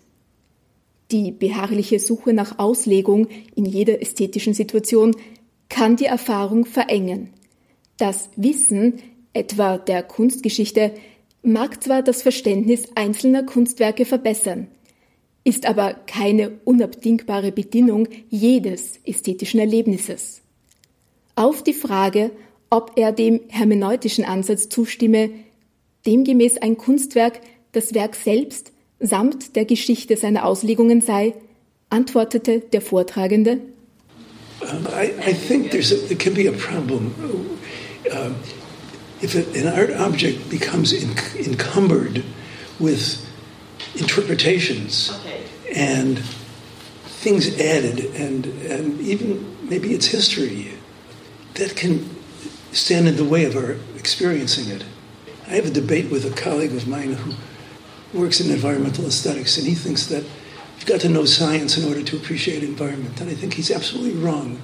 Die 1.11 1.31
beharrliche 1.31 1.99
Suche 1.99 2.33
nach 2.33 2.57
Auslegung 2.57 3.27
in 3.53 3.65
jeder 3.65 4.01
ästhetischen 4.01 4.55
Situation 4.55 5.15
kann 5.69 5.95
die 5.95 6.05
Erfahrung 6.05 6.65
verengen. 6.65 7.29
Das 7.97 8.31
Wissen, 8.35 8.95
etwa 9.33 9.77
der 9.77 10.01
Kunstgeschichte, 10.01 10.91
mag 11.43 11.83
zwar 11.83 12.01
das 12.01 12.23
Verständnis 12.23 12.85
einzelner 12.95 13.43
Kunstwerke 13.43 14.05
verbessern, 14.05 14.69
ist 15.43 15.65
aber 15.65 15.93
keine 16.07 16.59
unabdingbare 16.63 17.51
Bedingung 17.51 18.07
jedes 18.29 18.99
ästhetischen 19.05 19.59
Erlebnisses. 19.59 20.41
Auf 21.35 21.63
die 21.63 21.73
Frage, 21.73 22.31
ob 22.69 22.93
er 22.95 23.11
dem 23.11 23.41
hermeneutischen 23.49 24.23
Ansatz 24.23 24.69
zustimme, 24.69 25.29
demgemäß 26.05 26.57
ein 26.57 26.77
Kunstwerk 26.77 27.41
das 27.71 27.93
Werk 27.93 28.15
selbst 28.15 28.71
samt 28.99 29.55
der 29.55 29.65
Geschichte 29.65 30.15
seiner 30.15 30.45
Auslegungen 30.45 31.01
sei, 31.01 31.33
antwortete 31.89 32.59
der 32.59 32.81
Vortragende. 32.81 33.59
Um, 34.61 34.87
I, 34.87 35.11
I, 35.19 35.33
think 35.33 35.71
there's 35.71 35.91
a, 35.91 35.97
there 36.07 36.15
can 36.15 36.33
be 36.33 36.47
a 36.47 36.53
problem 36.53 37.13
um, 38.11 38.35
if 39.21 39.35
an 39.35 39.67
art 39.67 39.91
object 39.99 40.49
becomes 40.49 40.93
encumbered 40.93 42.23
with 42.79 43.19
interpretations. 43.95 45.11
And 45.73 46.19
things 46.19 47.59
added, 47.59 48.05
and, 48.15 48.45
and 48.45 48.99
even 49.01 49.57
maybe 49.67 49.93
its 49.93 50.07
history 50.07 50.73
that 51.55 51.75
can 51.75 52.09
stand 52.71 53.07
in 53.07 53.15
the 53.15 53.23
way 53.23 53.45
of 53.45 53.55
our 53.55 53.77
experiencing 53.97 54.69
it. 54.75 54.83
I 55.47 55.51
have 55.51 55.65
a 55.65 55.71
debate 55.71 56.09
with 56.09 56.25
a 56.25 56.41
colleague 56.41 56.73
of 56.73 56.87
mine 56.87 57.13
who 57.13 57.33
works 58.17 58.39
in 58.39 58.51
environmental 58.51 59.05
aesthetics, 59.05 59.57
and 59.57 59.67
he 59.67 59.73
thinks 59.73 60.05
that 60.07 60.23
you've 60.75 60.85
got 60.85 61.01
to 61.01 61.09
know 61.09 61.25
science 61.25 61.77
in 61.77 61.87
order 61.87 62.03
to 62.03 62.17
appreciate 62.17 62.63
environment. 62.63 63.19
And 63.21 63.29
I 63.29 63.33
think 63.33 63.53
he's 63.53 63.71
absolutely 63.71 64.19
wrong. 64.19 64.61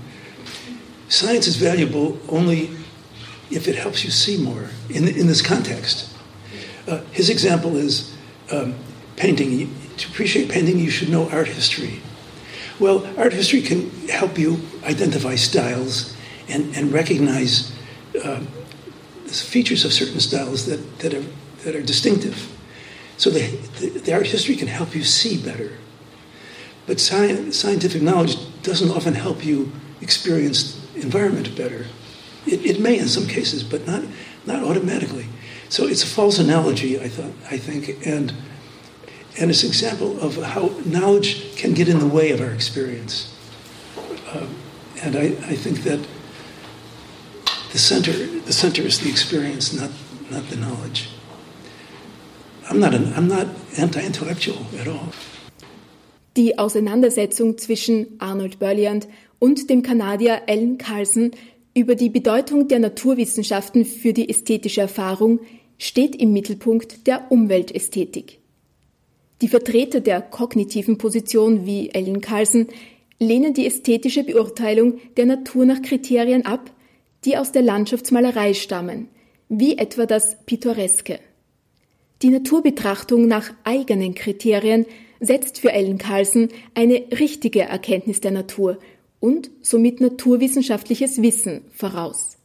Science 1.07 1.47
is 1.47 1.55
valuable 1.55 2.19
only 2.29 2.69
if 3.49 3.67
it 3.67 3.75
helps 3.75 4.03
you 4.03 4.11
see 4.11 4.37
more 4.37 4.69
in, 4.89 5.07
in 5.07 5.27
this 5.27 5.41
context. 5.41 6.15
Uh, 6.87 7.01
his 7.11 7.29
example 7.29 7.77
is 7.77 8.15
um, 8.51 8.75
painting. 9.15 9.75
To 9.99 10.07
appreciate 10.07 10.49
painting, 10.49 10.79
you 10.79 10.89
should 10.89 11.09
know 11.09 11.29
art 11.29 11.47
history. 11.47 12.01
Well, 12.79 13.05
art 13.17 13.33
history 13.33 13.61
can 13.61 13.89
help 14.07 14.37
you 14.37 14.61
identify 14.85 15.35
styles 15.35 16.15
and, 16.47 16.73
and 16.73 16.93
recognize 16.93 17.73
uh, 18.23 18.39
features 19.27 19.83
of 19.83 19.91
certain 19.91 20.21
styles 20.21 20.65
that, 20.67 20.99
that, 20.99 21.13
are, 21.13 21.25
that 21.65 21.75
are 21.75 21.81
distinctive. 21.81 22.49
So 23.17 23.29
the, 23.29 23.41
the, 23.79 23.99
the 23.99 24.13
art 24.13 24.27
history 24.27 24.55
can 24.55 24.69
help 24.69 24.95
you 24.95 25.03
see 25.03 25.43
better. 25.43 25.73
But 26.87 27.01
science, 27.01 27.57
scientific 27.57 28.01
knowledge 28.01 28.37
doesn't 28.63 28.91
often 28.91 29.15
help 29.15 29.45
you 29.45 29.69
experience 29.99 30.81
environment 30.95 31.57
better. 31.57 31.87
It, 32.47 32.65
it 32.65 32.79
may 32.79 32.97
in 32.97 33.09
some 33.09 33.27
cases, 33.27 33.65
but 33.65 33.85
not, 33.85 34.03
not 34.45 34.63
automatically. 34.63 35.27
So 35.67 35.87
it's 35.87 36.03
a 36.03 36.07
false 36.07 36.39
analogy, 36.39 37.01
I, 37.01 37.09
thought, 37.09 37.33
I 37.51 37.57
think, 37.57 38.07
and, 38.07 38.33
and 39.37 39.49
it's 39.49 39.63
an 39.63 39.69
example 39.69 40.19
of 40.21 40.35
how 40.37 40.69
knowledge 40.85 41.55
can 41.55 41.73
get 41.73 41.87
in 41.87 41.99
the 41.99 42.07
way 42.07 42.31
of 42.31 42.41
our 42.41 42.51
experience. 42.51 43.33
Uh, 44.33 44.45
and 45.03 45.15
I, 45.15 45.35
I 45.47 45.55
think 45.55 45.83
that 45.83 45.99
the 47.71 47.77
center, 47.77 48.11
the 48.11 48.53
center 48.53 48.81
is 48.81 48.99
the 48.99 49.09
experience, 49.09 49.73
not, 49.73 49.91
not 50.29 50.47
the 50.49 50.55
knowledge. 50.55 51.09
I'm 52.69 52.79
not, 52.79 52.93
an, 52.93 53.13
I'm 53.15 53.27
not 53.27 53.47
anti-intellectual 53.77 54.65
at 54.79 54.87
all. 54.87 55.11
Die 56.37 56.57
Auseinandersetzung 56.57 57.57
zwischen 57.57 58.19
Arnold 58.19 58.59
Berliand 58.59 59.07
und 59.39 59.69
dem 59.69 59.81
Kanadier 59.81 60.43
Alan 60.47 60.77
Carlson 60.77 61.31
über 61.73 61.95
die 61.95 62.09
Bedeutung 62.09 62.67
der 62.67 62.79
Naturwissenschaften 62.79 63.85
für 63.85 64.13
die 64.13 64.29
ästhetische 64.29 64.81
Erfahrung 64.81 65.39
steht 65.77 66.15
im 66.15 66.33
Mittelpunkt 66.33 67.07
der 67.07 67.31
Umweltästhetik. 67.31 68.39
Die 69.41 69.47
Vertreter 69.47 70.01
der 70.01 70.21
kognitiven 70.21 70.97
Position 70.97 71.65
wie 71.65 71.89
Ellen 71.91 72.21
Carlson 72.21 72.67
lehnen 73.19 73.53
die 73.53 73.65
ästhetische 73.65 74.23
Beurteilung 74.23 74.99
der 75.17 75.25
Natur 75.25 75.65
nach 75.65 75.81
Kriterien 75.81 76.45
ab, 76.45 76.71
die 77.25 77.37
aus 77.37 77.51
der 77.51 77.61
Landschaftsmalerei 77.61 78.53
stammen, 78.53 79.07
wie 79.47 79.77
etwa 79.77 80.05
das 80.05 80.37
Pittoreske. 80.45 81.19
Die 82.21 82.29
Naturbetrachtung 82.29 83.27
nach 83.27 83.53
eigenen 83.63 84.13
Kriterien 84.13 84.85
setzt 85.21 85.59
für 85.59 85.71
Ellen 85.71 85.97
Carlson 85.97 86.49
eine 86.73 87.05
richtige 87.17 87.61
Erkenntnis 87.61 88.19
der 88.19 88.31
Natur 88.31 88.77
und 89.19 89.51
somit 89.61 90.01
naturwissenschaftliches 90.01 91.21
Wissen 91.21 91.61
voraus. 91.71 92.38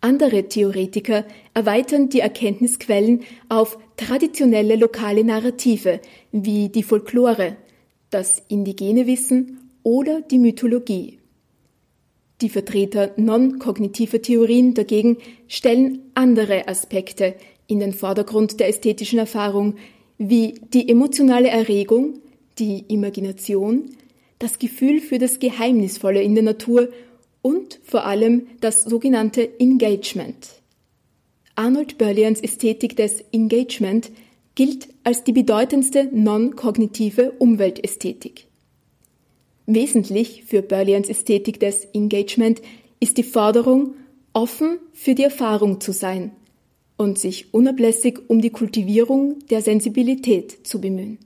Andere 0.00 0.48
Theoretiker 0.48 1.24
erweitern 1.52 2.08
die 2.08 2.20
Erkenntnisquellen 2.20 3.22
auf 3.50 3.78
traditionelle 3.96 4.76
lokale 4.76 5.24
Narrative 5.24 6.00
wie 6.32 6.70
die 6.70 6.82
Folklore, 6.82 7.56
das 8.08 8.42
indigene 8.48 9.06
Wissen 9.06 9.70
oder 9.82 10.22
die 10.22 10.38
Mythologie. 10.38 11.18
Die 12.40 12.48
Vertreter 12.48 13.12
non-kognitiver 13.16 14.22
Theorien 14.22 14.72
dagegen 14.72 15.18
stellen 15.48 15.98
andere 16.14 16.68
Aspekte 16.68 17.34
in 17.66 17.80
den 17.80 17.92
Vordergrund 17.92 18.58
der 18.58 18.68
ästhetischen 18.68 19.18
Erfahrung, 19.18 19.76
wie 20.16 20.54
die 20.72 20.88
emotionale 20.88 21.48
Erregung, 21.48 22.20
die 22.58 22.84
Imagination, 22.88 23.90
das 24.38 24.58
Gefühl 24.58 25.00
für 25.00 25.18
das 25.18 25.38
Geheimnisvolle 25.38 26.22
in 26.22 26.34
der 26.34 26.44
Natur 26.44 26.88
und 27.42 27.80
vor 27.82 28.04
allem 28.04 28.46
das 28.60 28.82
sogenannte 28.82 29.60
Engagement. 29.60 30.60
Arnold 31.54 31.98
Berlians 31.98 32.40
Ästhetik 32.40 32.96
des 32.96 33.22
Engagement 33.32 34.10
gilt 34.54 34.88
als 35.04 35.24
die 35.24 35.32
bedeutendste 35.32 36.08
non-kognitive 36.12 37.32
Umweltästhetik. 37.38 38.46
Wesentlich 39.66 40.44
für 40.44 40.62
Berlians 40.62 41.08
Ästhetik 41.08 41.60
des 41.60 41.84
Engagement 41.92 42.60
ist 42.98 43.18
die 43.18 43.22
Forderung, 43.22 43.94
offen 44.32 44.78
für 44.92 45.14
die 45.14 45.22
Erfahrung 45.22 45.80
zu 45.80 45.92
sein 45.92 46.32
und 46.96 47.18
sich 47.18 47.54
unablässig 47.54 48.18
um 48.28 48.40
die 48.40 48.50
Kultivierung 48.50 49.38
der 49.48 49.62
Sensibilität 49.62 50.66
zu 50.66 50.80
bemühen. 50.80 51.18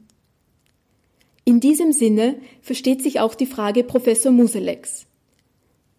In 1.45 1.61
diesem 1.61 1.93
Sinne 1.93 2.37
versteht 2.63 3.03
sich 3.03 3.21
auch 3.21 3.35
die 3.35 3.47
Frage 3.47 3.85
Professor 3.85 4.33
Museleks. 4.33 5.07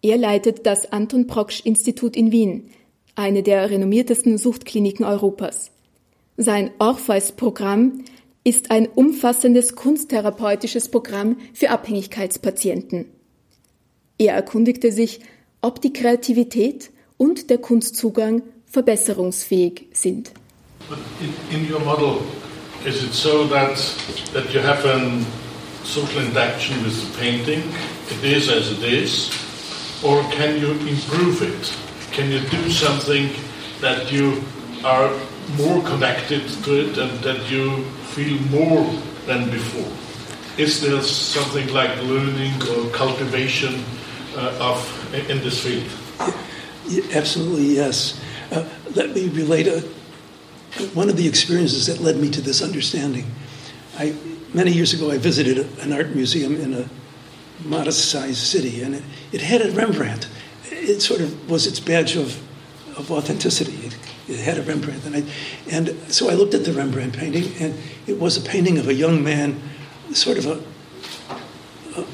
Er 0.02 0.18
leitet 0.18 0.66
das 0.66 0.92
Anton 0.92 1.26
Proksch 1.26 1.60
Institut 1.64 2.16
in 2.16 2.32
Wien, 2.32 2.70
eine 3.14 3.42
der 3.42 3.70
renommiertesten 3.70 4.38
Suchtkliniken 4.38 5.04
Europas. 5.04 5.70
Sein 6.36 6.70
Orpheus-Programm 6.78 8.04
ist 8.44 8.70
ein 8.70 8.86
umfassendes 8.86 9.74
kunsttherapeutisches 9.74 10.90
Programm 10.90 11.36
für 11.52 11.70
Abhängigkeitspatienten. 11.70 13.06
Er 14.18 14.34
erkundigte 14.34 14.92
sich, 14.92 15.20
ob 15.62 15.80
die 15.80 15.92
Kreativität 15.92 16.90
und 17.16 17.50
der 17.50 17.58
Kunstzugang 17.58 18.42
verbesserungsfähig 18.66 19.86
sind. 19.92 20.30
In, 21.20 21.58
in 21.58 21.72
your 21.72 21.80
model, 21.80 22.18
is 22.84 23.02
it 23.02 23.12
so 23.12 23.44
that, 23.48 23.76
that 24.32 24.52
you 24.52 24.60
have 24.60 24.86
a 24.86 25.00
social 25.84 26.22
interaction 26.22 26.76
with 26.84 26.94
the 27.00 27.18
painting? 27.18 27.62
It 28.10 28.22
is 28.22 28.48
as 28.48 28.70
it 28.70 28.82
is. 28.82 29.30
Or 30.06 30.22
can 30.30 30.60
you 30.60 30.70
improve 30.86 31.42
it? 31.42 31.76
Can 32.12 32.30
you 32.30 32.38
do 32.38 32.70
something 32.70 33.28
that 33.80 34.12
you 34.12 34.44
are 34.84 35.10
more 35.58 35.82
connected 35.82 36.46
to 36.62 36.70
it 36.80 36.96
and 36.96 37.10
that 37.24 37.50
you 37.50 37.84
feel 38.14 38.40
more 38.42 38.86
than 39.26 39.50
before? 39.50 39.90
Is 40.56 40.80
there 40.80 41.02
something 41.02 41.66
like 41.74 41.90
learning 42.02 42.54
or 42.70 42.88
cultivation 42.90 43.82
uh, 44.36 44.70
of 44.70 44.78
in 45.28 45.38
this 45.40 45.64
field? 45.64 45.90
Yeah, 46.86 47.18
absolutely, 47.18 47.74
yes. 47.74 48.20
Uh, 48.52 48.64
let 48.94 49.10
me 49.10 49.28
relate 49.30 49.66
a, 49.66 49.80
one 50.94 51.08
of 51.08 51.16
the 51.16 51.26
experiences 51.26 51.86
that 51.86 52.00
led 52.00 52.16
me 52.16 52.30
to 52.30 52.40
this 52.40 52.62
understanding. 52.62 53.26
I, 53.98 54.14
many 54.54 54.70
years 54.70 54.94
ago, 54.94 55.10
I 55.10 55.18
visited 55.18 55.66
an 55.80 55.92
art 55.92 56.14
museum 56.14 56.54
in 56.60 56.74
a 56.74 56.88
modest 57.64 58.10
sized 58.10 58.38
city, 58.38 58.82
and 58.82 58.94
it, 58.96 59.02
it 59.32 59.40
had 59.40 59.62
a 59.62 59.70
Rembrandt. 59.72 60.28
It 60.70 61.00
sort 61.00 61.20
of 61.20 61.50
was 61.50 61.66
its 61.66 61.80
badge 61.80 62.16
of, 62.16 62.36
of 62.98 63.10
authenticity. 63.10 63.86
It, 63.86 63.96
it 64.28 64.40
had 64.40 64.58
a 64.58 64.62
Rembrandt. 64.62 65.04
And, 65.04 65.16
I, 65.16 65.24
and 65.70 65.88
so 66.12 66.28
I 66.30 66.34
looked 66.34 66.54
at 66.54 66.64
the 66.64 66.72
Rembrandt 66.72 67.16
painting, 67.16 67.52
and 67.60 67.78
it 68.06 68.18
was 68.18 68.36
a 68.36 68.40
painting 68.40 68.78
of 68.78 68.88
a 68.88 68.94
young 68.94 69.22
man, 69.22 69.60
sort 70.12 70.38
of 70.38 70.46
a, 70.46 70.62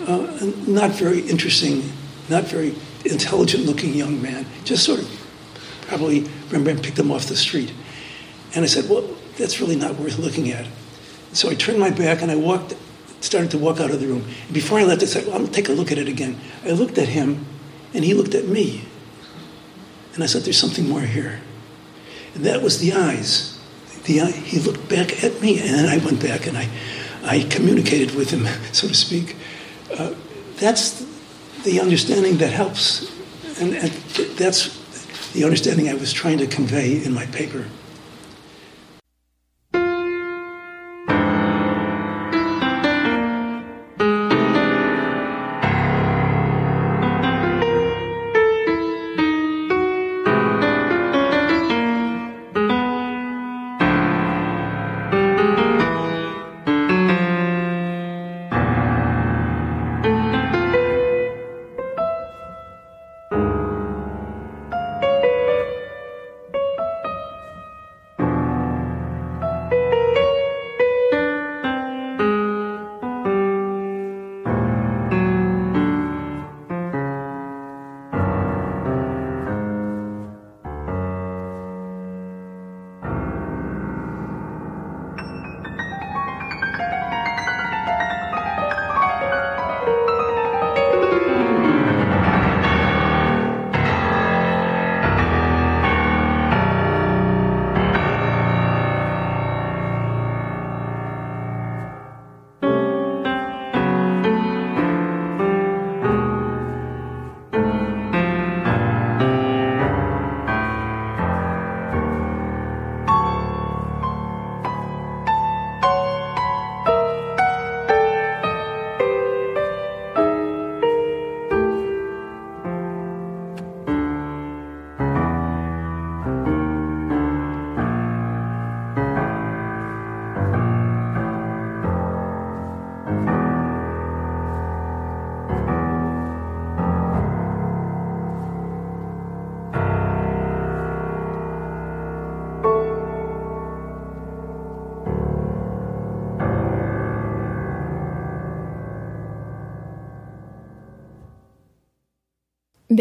a, 0.07 0.45
a 0.45 0.45
not 0.68 0.90
very 0.90 1.20
interesting, 1.20 1.82
not 2.28 2.45
very 2.45 2.74
intelligent 3.05 3.64
looking 3.64 3.95
young 3.95 4.20
man, 4.22 4.47
just 4.64 4.84
sort 4.84 5.01
of 5.01 5.18
probably 5.82 6.26
Rembrandt 6.51 6.82
picked 6.82 6.99
him 6.99 7.11
off 7.11 7.26
the 7.26 7.36
street. 7.36 7.72
And 8.55 8.64
I 8.64 8.68
said, 8.68 8.88
Well, 8.88 9.09
that's 9.36 9.61
really 9.61 9.76
not 9.76 9.97
worth 9.97 10.18
looking 10.18 10.51
at. 10.51 10.66
So 11.32 11.51
I 11.51 11.55
turned 11.55 11.78
my 11.78 11.90
back 11.90 12.22
and 12.22 12.30
I 12.30 12.36
walked, 12.36 12.74
started 13.25 13.51
to 13.53 13.59
walk 13.59 13.81
out 13.81 13.91
of 13.91 14.01
the 14.01 14.07
room. 14.07 14.25
And 14.45 14.55
before 14.55 14.79
I 14.79 14.85
left, 14.85 15.03
I 15.03 15.07
said, 15.07 15.27
Well, 15.27 15.39
to 15.39 15.51
take 15.51 15.68
a 15.68 15.73
look 15.73 15.93
at 15.93 15.99
it 15.99 16.09
again. 16.09 16.39
I 16.64 16.70
looked 16.70 16.99
at 16.99 17.09
him, 17.09 17.47
and 17.95 18.05
he 18.05 18.14
looked 18.14 18.35
at 18.35 18.47
me. 18.47 18.85
And 20.14 20.23
I 20.23 20.27
said, 20.27 20.43
There's 20.43 20.59
something 20.59 20.89
more 20.89 21.01
here. 21.01 21.41
And 22.35 22.45
that 22.45 22.62
was 22.62 22.79
the 22.79 22.93
eyes. 22.93 23.59
The 24.05 24.20
eye, 24.23 24.31
he 24.31 24.59
looked 24.59 24.89
back 24.89 25.23
at 25.23 25.41
me, 25.41 25.61
and 25.61 25.89
I 25.89 25.99
went 25.99 26.20
back 26.20 26.47
and 26.47 26.57
I, 26.57 26.68
I 27.23 27.47
communicated 27.51 28.14
with 28.14 28.31
him, 28.31 28.47
so 28.73 28.89
to 28.89 28.95
speak. 28.95 29.37
Uh, 29.97 30.14
that's 30.57 31.07
the 31.64 31.81
understanding 31.81 32.39
that 32.39 32.53
helps, 32.53 33.11
and, 33.61 33.75
and 33.75 33.93
that's 34.37 34.81
the 35.33 35.45
understanding 35.45 35.89
I 35.89 35.95
was 35.95 36.12
trying 36.12 36.39
to 36.39 36.47
convey 36.47 37.05
in 37.05 37.12
my 37.12 37.27
paper. 37.27 37.66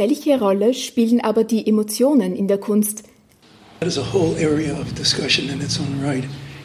Welche 0.02 0.40
Rolle 0.40 0.74
spielen 0.74 1.22
aber 1.22 1.44
die 1.44 1.68
Emotionen 1.68 2.36
in 2.36 2.48
der 2.48 2.58
Kunst? 2.58 3.04
That 3.82 3.88
is 3.88 4.00
a 4.00 4.12
whole 4.12 4.36
area 4.36 4.74
of 4.74 4.96
discussion 4.96 5.48
in 5.48 5.62
its 5.62 5.80
own 5.80 6.02
right, 6.04 6.24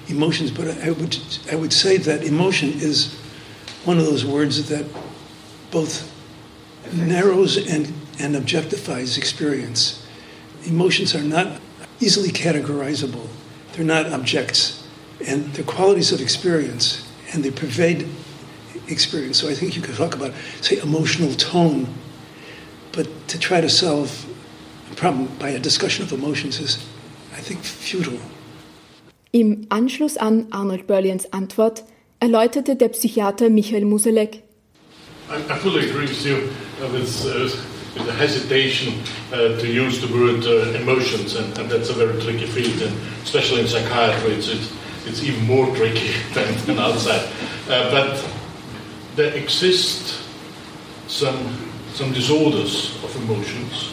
emotions. 0.09 0.51
But 0.51 0.68
I 0.82 0.91
would, 0.91 1.18
I 1.53 1.57
would 1.57 1.70
say 1.70 1.99
that 1.99 2.24
emotion 2.24 2.72
is 2.80 3.14
one 3.84 3.99
of 3.99 4.07
those 4.07 4.24
words 4.24 4.70
that 4.70 4.87
both 5.70 6.11
narrows 6.95 7.59
and, 7.59 7.93
and 8.18 8.37
objectifies 8.37 9.18
experience. 9.18 10.03
Emotions 10.64 11.14
are 11.14 11.22
not 11.22 11.61
easily 12.01 12.30
categorizable, 12.30 13.28
they're 13.74 13.84
not 13.84 14.11
objects, 14.14 14.82
and 15.26 15.53
they're 15.53 15.62
qualities 15.62 16.11
of 16.11 16.22
experience, 16.22 17.07
and 17.34 17.45
they 17.45 17.51
pervade 17.51 18.09
experience. 18.89 19.39
So 19.39 19.51
I 19.51 19.55
think 19.55 19.76
you 19.76 19.82
could 19.82 19.97
talk 19.97 20.14
about, 20.14 20.32
say, 20.62 20.78
emotional 20.78 21.34
tone, 21.34 21.87
to 23.28 23.38
try 23.38 23.60
to 23.60 23.68
solve 23.68 24.26
a 24.92 24.94
problem 24.94 25.28
by 25.38 25.50
a 25.50 25.58
discussion 25.58 26.04
of 26.04 26.12
emotions 26.12 26.60
is, 26.60 26.78
I 27.32 27.40
think, 27.40 27.64
futile. 27.64 28.20
Im 29.32 29.66
Anschluss 29.68 30.16
an 30.16 30.46
Arnold 30.50 30.86
Berleants 30.86 31.26
Antwort 31.32 31.84
erläuterte 32.20 32.76
der 32.76 32.88
Psychiater 32.88 33.50
Michael 33.50 33.84
Musalek, 33.84 34.42
I, 35.28 35.36
I 35.36 35.58
fully 35.58 35.90
agree 35.90 36.06
with 36.06 36.24
you 36.24 36.52
uh, 36.80 36.88
with, 36.92 37.26
uh, 37.26 37.50
with 37.94 38.06
the 38.06 38.12
hesitation 38.12 38.94
uh, 39.32 39.58
to 39.58 39.66
use 39.66 40.00
the 40.00 40.06
word 40.14 40.44
uh, 40.44 40.78
emotions, 40.78 41.34
and, 41.34 41.58
and 41.58 41.68
that's 41.68 41.90
a 41.90 41.94
very 41.94 42.20
tricky 42.22 42.46
field, 42.46 42.80
and 42.82 42.96
especially 43.24 43.62
in 43.62 43.66
psychiatry, 43.66 44.34
it's, 44.34 44.48
it's, 44.48 44.72
it's 45.04 45.22
even 45.24 45.44
more 45.46 45.66
tricky 45.74 46.12
than, 46.34 46.66
than 46.66 46.78
outside. 46.78 47.28
Uh, 47.68 47.90
but 47.90 48.30
there 49.16 49.34
exist 49.34 50.22
some, 51.08 51.65
some 51.97 52.12
disorders 52.12 53.03
of 53.03 53.16
emotions 53.22 53.88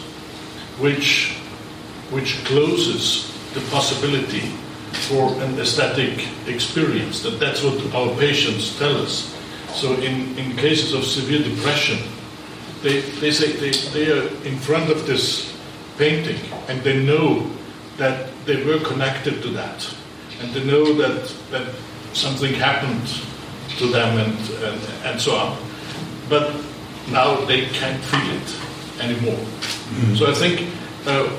which, 0.77 1.37
which 2.11 2.43
closes 2.43 3.31
the 3.53 3.61
possibility 3.71 4.41
for 5.07 5.31
an 5.41 5.57
aesthetic 5.57 6.27
experience. 6.45 7.23
That 7.23 7.39
that's 7.39 7.63
what 7.63 7.79
our 7.95 8.13
patients 8.17 8.77
tell 8.77 8.97
us. 8.97 9.33
So 9.73 9.93
in, 9.93 10.37
in 10.37 10.57
cases 10.57 10.93
of 10.93 11.05
severe 11.05 11.43
depression, 11.43 11.97
they, 12.81 12.99
they 13.21 13.31
say 13.31 13.53
they, 13.53 13.71
they 13.93 14.11
are 14.11 14.27
in 14.43 14.57
front 14.57 14.91
of 14.91 15.07
this 15.07 15.57
painting 15.97 16.39
and 16.67 16.81
they 16.81 17.05
know 17.05 17.49
that 17.95 18.29
they 18.45 18.65
were 18.65 18.79
connected 18.79 19.41
to 19.43 19.49
that. 19.51 19.95
And 20.41 20.53
they 20.53 20.65
know 20.65 20.91
that, 20.95 21.33
that 21.51 21.73
something 22.11 22.53
happened 22.53 23.07
to 23.77 23.87
them 23.87 24.17
and, 24.17 24.37
and, 24.61 24.81
and 25.05 25.21
so 25.21 25.37
on. 25.37 25.57
But 26.27 26.53
now 27.11 27.35
they 27.45 27.65
can't 27.67 28.01
feel 28.05 28.29
it 28.37 29.03
anymore. 29.03 29.39
So 30.15 30.29
I 30.29 30.33
think 30.33 30.69
uh, 31.05 31.29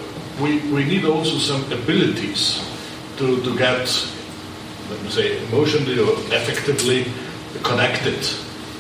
we, 0.41 0.59
we 0.71 0.85
need 0.85 1.05
also 1.05 1.39
some 1.39 1.65
abilities 1.73 2.63
to, 3.17 3.43
to 3.43 3.57
get, 3.57 3.89
let 4.91 5.03
me 5.03 5.11
say, 5.11 5.45
emotionally 5.47 5.99
or 5.99 6.13
affectively 6.31 7.07
connected 7.63 8.19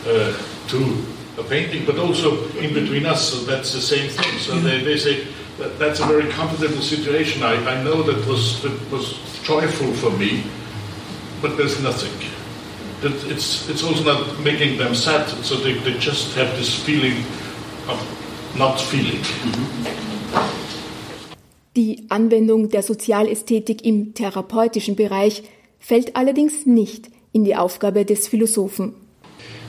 uh, 0.06 0.36
to 0.68 1.04
a 1.38 1.42
painting, 1.44 1.84
but 1.84 1.98
also 1.98 2.48
in 2.58 2.74
between 2.74 3.06
us, 3.06 3.32
so 3.32 3.38
that's 3.44 3.72
the 3.72 3.80
same 3.80 4.10
thing. 4.10 4.38
So 4.38 4.58
they, 4.58 4.82
they 4.82 4.96
say 4.96 5.26
that 5.58 5.78
that's 5.78 6.00
a 6.00 6.06
very 6.06 6.30
comfortable 6.30 6.82
situation. 6.82 7.42
I, 7.42 7.54
I 7.54 7.82
know 7.82 8.02
that 8.02 8.26
was, 8.28 8.62
that 8.62 8.90
was 8.90 9.18
joyful 9.42 9.92
for 9.94 10.10
me, 10.16 10.44
but 11.40 11.56
there's 11.56 11.82
nothing. 11.82 12.30
It's, 13.04 13.68
it's 13.68 13.82
also 13.82 14.02
not 14.02 14.40
making 14.42 14.78
them 14.78 14.94
sad, 14.94 15.28
so 15.44 15.56
they, 15.56 15.74
they 15.74 15.92
just 15.98 16.34
have 16.36 16.56
this 16.56 16.74
feeling 16.74 17.24
of 17.88 18.00
not 18.56 18.80
feeling. 18.80 19.20
Die 21.76 22.04
Anwendung 22.08 22.70
der 22.70 22.82
Sozialästhetik 22.82 23.84
im 23.84 24.14
therapeutischen 24.14 24.96
Bereich 24.96 25.42
fällt 25.78 26.16
allerdings 26.16 26.66
nicht 26.66 27.10
in 27.32 27.44
die 27.44 27.56
Aufgabe 27.56 28.04
des 28.04 28.28
Philosophen. 28.28 28.94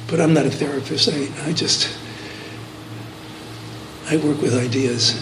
But 0.08 0.20
I'm 0.20 0.34
not 0.34 0.46
a 0.46 0.50
therapist. 0.50 1.10
I, 1.10 1.28
I 1.50 1.52
just, 1.52 1.90
I 4.10 4.18
work 4.18 4.42
with 4.42 4.54
ideas. 4.54 5.16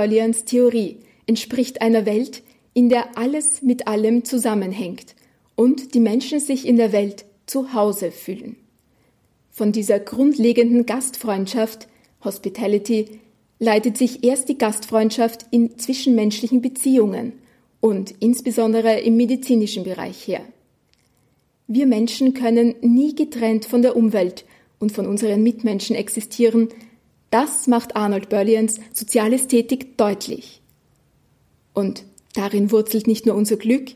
Berlians 0.00 0.46
Theorie 0.46 0.96
entspricht 1.26 1.82
einer 1.82 2.06
Welt, 2.06 2.42
in 2.72 2.88
der 2.88 3.18
alles 3.18 3.60
mit 3.60 3.86
allem 3.86 4.24
zusammenhängt 4.24 5.14
und 5.56 5.92
die 5.92 6.00
Menschen 6.00 6.40
sich 6.40 6.66
in 6.66 6.78
der 6.78 6.92
Welt 6.92 7.26
zu 7.44 7.74
Hause 7.74 8.10
fühlen. 8.10 8.56
Von 9.50 9.72
dieser 9.72 10.00
grundlegenden 10.00 10.86
Gastfreundschaft, 10.86 11.86
Hospitality, 12.24 13.20
leitet 13.58 13.98
sich 13.98 14.24
erst 14.24 14.48
die 14.48 14.56
Gastfreundschaft 14.56 15.44
in 15.50 15.78
zwischenmenschlichen 15.78 16.62
Beziehungen 16.62 17.34
und 17.80 18.14
insbesondere 18.20 19.00
im 19.00 19.18
medizinischen 19.18 19.84
Bereich 19.84 20.26
her. 20.26 20.40
Wir 21.66 21.86
Menschen 21.86 22.32
können 22.32 22.74
nie 22.80 23.14
getrennt 23.14 23.66
von 23.66 23.82
der 23.82 23.96
Umwelt 23.96 24.46
und 24.78 24.92
von 24.92 25.06
unseren 25.06 25.42
Mitmenschen 25.42 25.94
existieren. 25.94 26.70
Das 27.30 27.66
macht 27.66 27.94
Arnold 27.94 28.28
Berlians 28.28 28.80
Sozialästhetik 28.92 29.96
deutlich. 29.96 30.60
Und 31.72 32.04
darin 32.34 32.72
wurzelt 32.72 33.06
nicht 33.06 33.26
nur 33.26 33.36
unser 33.36 33.56
Glück, 33.56 33.92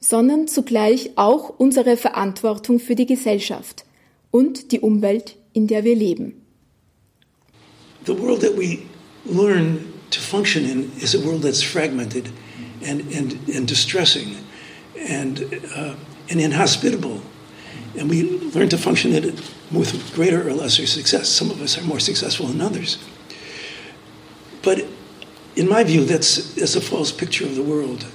sondern 0.00 0.48
zugleich 0.48 1.10
auch 1.16 1.48
unsere 1.58 1.96
Verantwortung 1.96 2.80
für 2.80 2.96
die 2.96 3.06
Gesellschaft 3.06 3.84
und 4.32 4.72
die 4.72 4.80
Umwelt, 4.80 5.36
in 5.52 5.68
der 5.68 5.84
wir 5.84 5.94
leben. 5.94 6.34
The 8.04 8.18
world 8.18 8.40
that 8.40 8.56
we 8.58 8.80
learn 9.24 9.84
to 10.10 10.20
function 10.20 10.64
in 10.64 10.90
is 11.00 11.14
a 11.14 11.24
world 11.24 11.42
that's 11.42 11.62
fragmented 11.62 12.30
and, 12.84 13.02
and, 13.14 13.36
and 13.54 13.70
distressing 13.70 14.34
and, 15.08 15.42
uh, 15.76 15.94
and 16.28 16.40
inhospitable. 16.40 17.20
And 17.98 18.08
we 18.08 18.38
learn 18.38 18.68
to 18.70 18.78
function 18.78 19.12
in 19.12 19.24
it 19.24 19.52
with 19.70 20.14
greater 20.14 20.48
or 20.48 20.52
lesser 20.52 20.86
success. 20.86 21.28
Some 21.28 21.50
of 21.50 21.60
us 21.60 21.78
are 21.78 21.82
more 21.82 22.00
successful 22.00 22.46
than 22.46 22.60
others. 22.60 22.98
But 24.62 24.86
in 25.56 25.68
my 25.68 25.84
view, 25.84 26.04
that's, 26.04 26.54
that's 26.54 26.76
a 26.76 26.80
false 26.80 27.12
picture 27.12 27.44
of 27.44 27.54
the 27.54 27.62
world. 27.62 28.06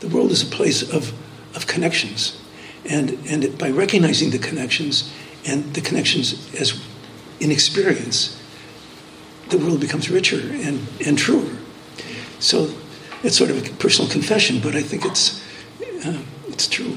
The 0.00 0.08
world 0.08 0.32
is 0.32 0.42
a 0.42 0.46
place 0.46 0.82
of, 0.82 1.12
of 1.54 1.66
connections. 1.66 2.40
And, 2.84 3.18
and 3.28 3.56
by 3.58 3.70
recognizing 3.70 4.30
the 4.30 4.38
connections 4.38 5.12
and 5.46 5.74
the 5.74 5.80
connections 5.80 6.52
as 6.54 6.80
in 7.38 7.50
experience, 7.50 8.40
the 9.50 9.58
world 9.58 9.80
becomes 9.80 10.10
richer 10.10 10.40
and, 10.40 10.86
and 11.04 11.18
truer. 11.18 11.56
So 12.38 12.72
it's 13.22 13.36
sort 13.36 13.50
of 13.50 13.64
a 13.64 13.70
personal 13.76 14.10
confession, 14.10 14.60
but 14.60 14.74
I 14.74 14.82
think 14.82 15.04
it's, 15.04 15.44
uh, 16.06 16.22
it's 16.48 16.66
true. 16.66 16.96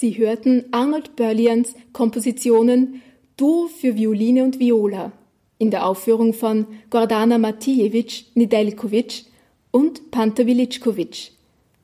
Sie 0.00 0.16
hörten 0.16 0.64
Arnold 0.70 1.14
Berlians 1.14 1.74
Kompositionen 1.92 3.02
Duo 3.36 3.68
für 3.68 3.96
Violine 3.96 4.44
und 4.44 4.58
Viola 4.58 5.12
in 5.58 5.70
der 5.70 5.84
Aufführung 5.84 6.32
von 6.32 6.66
Gordana 6.88 7.36
Matijewitsch 7.36 8.24
Nedeljkovic 8.34 9.26
und 9.70 10.10
Panta 10.10 10.44
Viličković 10.44 11.32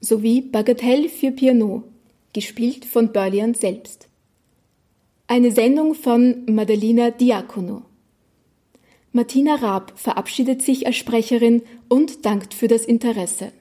sowie 0.00 0.40
Bagatelle 0.40 1.10
für 1.10 1.30
Piano, 1.30 1.82
gespielt 2.32 2.86
von 2.86 3.12
Berlian 3.12 3.52
selbst. 3.52 4.08
Eine 5.26 5.52
Sendung 5.52 5.94
von 5.94 6.46
Madalina 6.46 7.10
Diacono. 7.10 7.82
Martina 9.12 9.56
Raab 9.56 9.92
verabschiedet 9.94 10.62
sich 10.62 10.86
als 10.86 10.96
Sprecherin 10.96 11.60
und 11.90 12.24
dankt 12.24 12.54
für 12.54 12.68
das 12.68 12.86
Interesse. 12.86 13.52